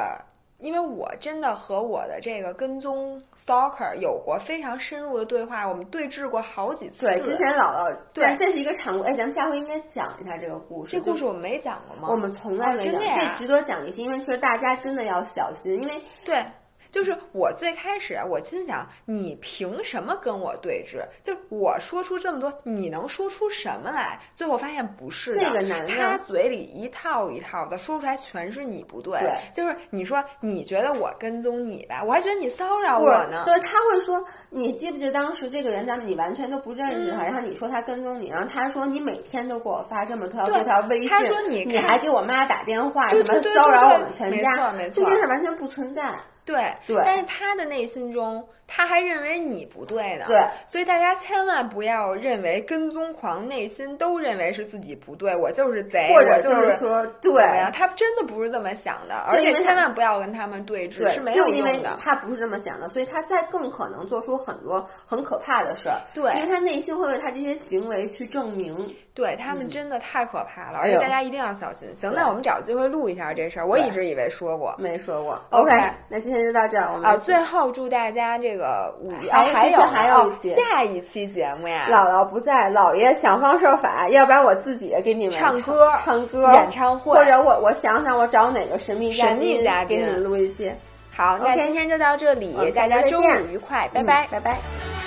[0.59, 7.07] 因为我真的和我的这个跟踪 stalker 有过非常深入的对话，我们对峙过好几次。
[7.07, 9.05] 对，之前姥姥对，这是一个常故。
[9.05, 10.93] 哎，咱们下回应该讲一下这个故事。
[10.99, 12.09] 这故事我们没讲过吗？
[12.11, 16.43] 我们从来没讲，这值得讲一些，因为其实大家真的要小心，因为对。
[16.91, 21.05] 就是我最开始，我心想，你凭什么跟我对峙？
[21.23, 24.19] 就是我说出这么多，你能说出什么来？
[24.35, 29.19] 最后发现不是这个男的，他嘴里一套一套的说出来，全是你不对。
[29.21, 33.43] 对，就是你说你觉得我跟踪你吧，我还觉得你骚扰我呢。
[33.45, 46.15] 对，他会说，你记不记得当时这个人，咱们你完全都不认识他，然后你说他跟踪你，然后他说你每天都给我发这么多条微信，他说你你还给我妈打电话，什么骚扰我们全家，这件事完全不存在。
[46.49, 48.45] 对，对，但是他的内心中。
[48.69, 50.39] 他还认为你不对呢，对，
[50.69, 57.49] 所以大家千万不要认为跟踪狂内心都认为是自己不对，我就是贼，或者就是说对。
[57.49, 61.97] 呀，他真的不是这么想的，而且千万不要跟他们对峙，是没有用的。
[61.99, 71.89] 他不是这么想的，所以他在更可能做出很多很可怕的事儿，对，因为他内心会为他这些行为去证明，对他们真的太可怕了，而且大家一定要小心。
[71.95, 75.41] 行，那我们找机会录一下这事儿，我一直以为说过，没说过。
[75.51, 75.73] OK，
[76.09, 78.58] 那今天就到这儿，我们啊，最后祝大家这个
[79.01, 79.29] 五一。
[79.31, 90.73] 还有还有一期下一期节目呀，姥姥不在，姥爷想方设法，要不然我自己给你们唱歌，唱歌演唱会，或者我我想想，我找哪个神秘神秘嘉宾给你们录一期。
[91.15, 94.98] 好，那今天就到这里，大家周日愉快，拜拜，拜拜。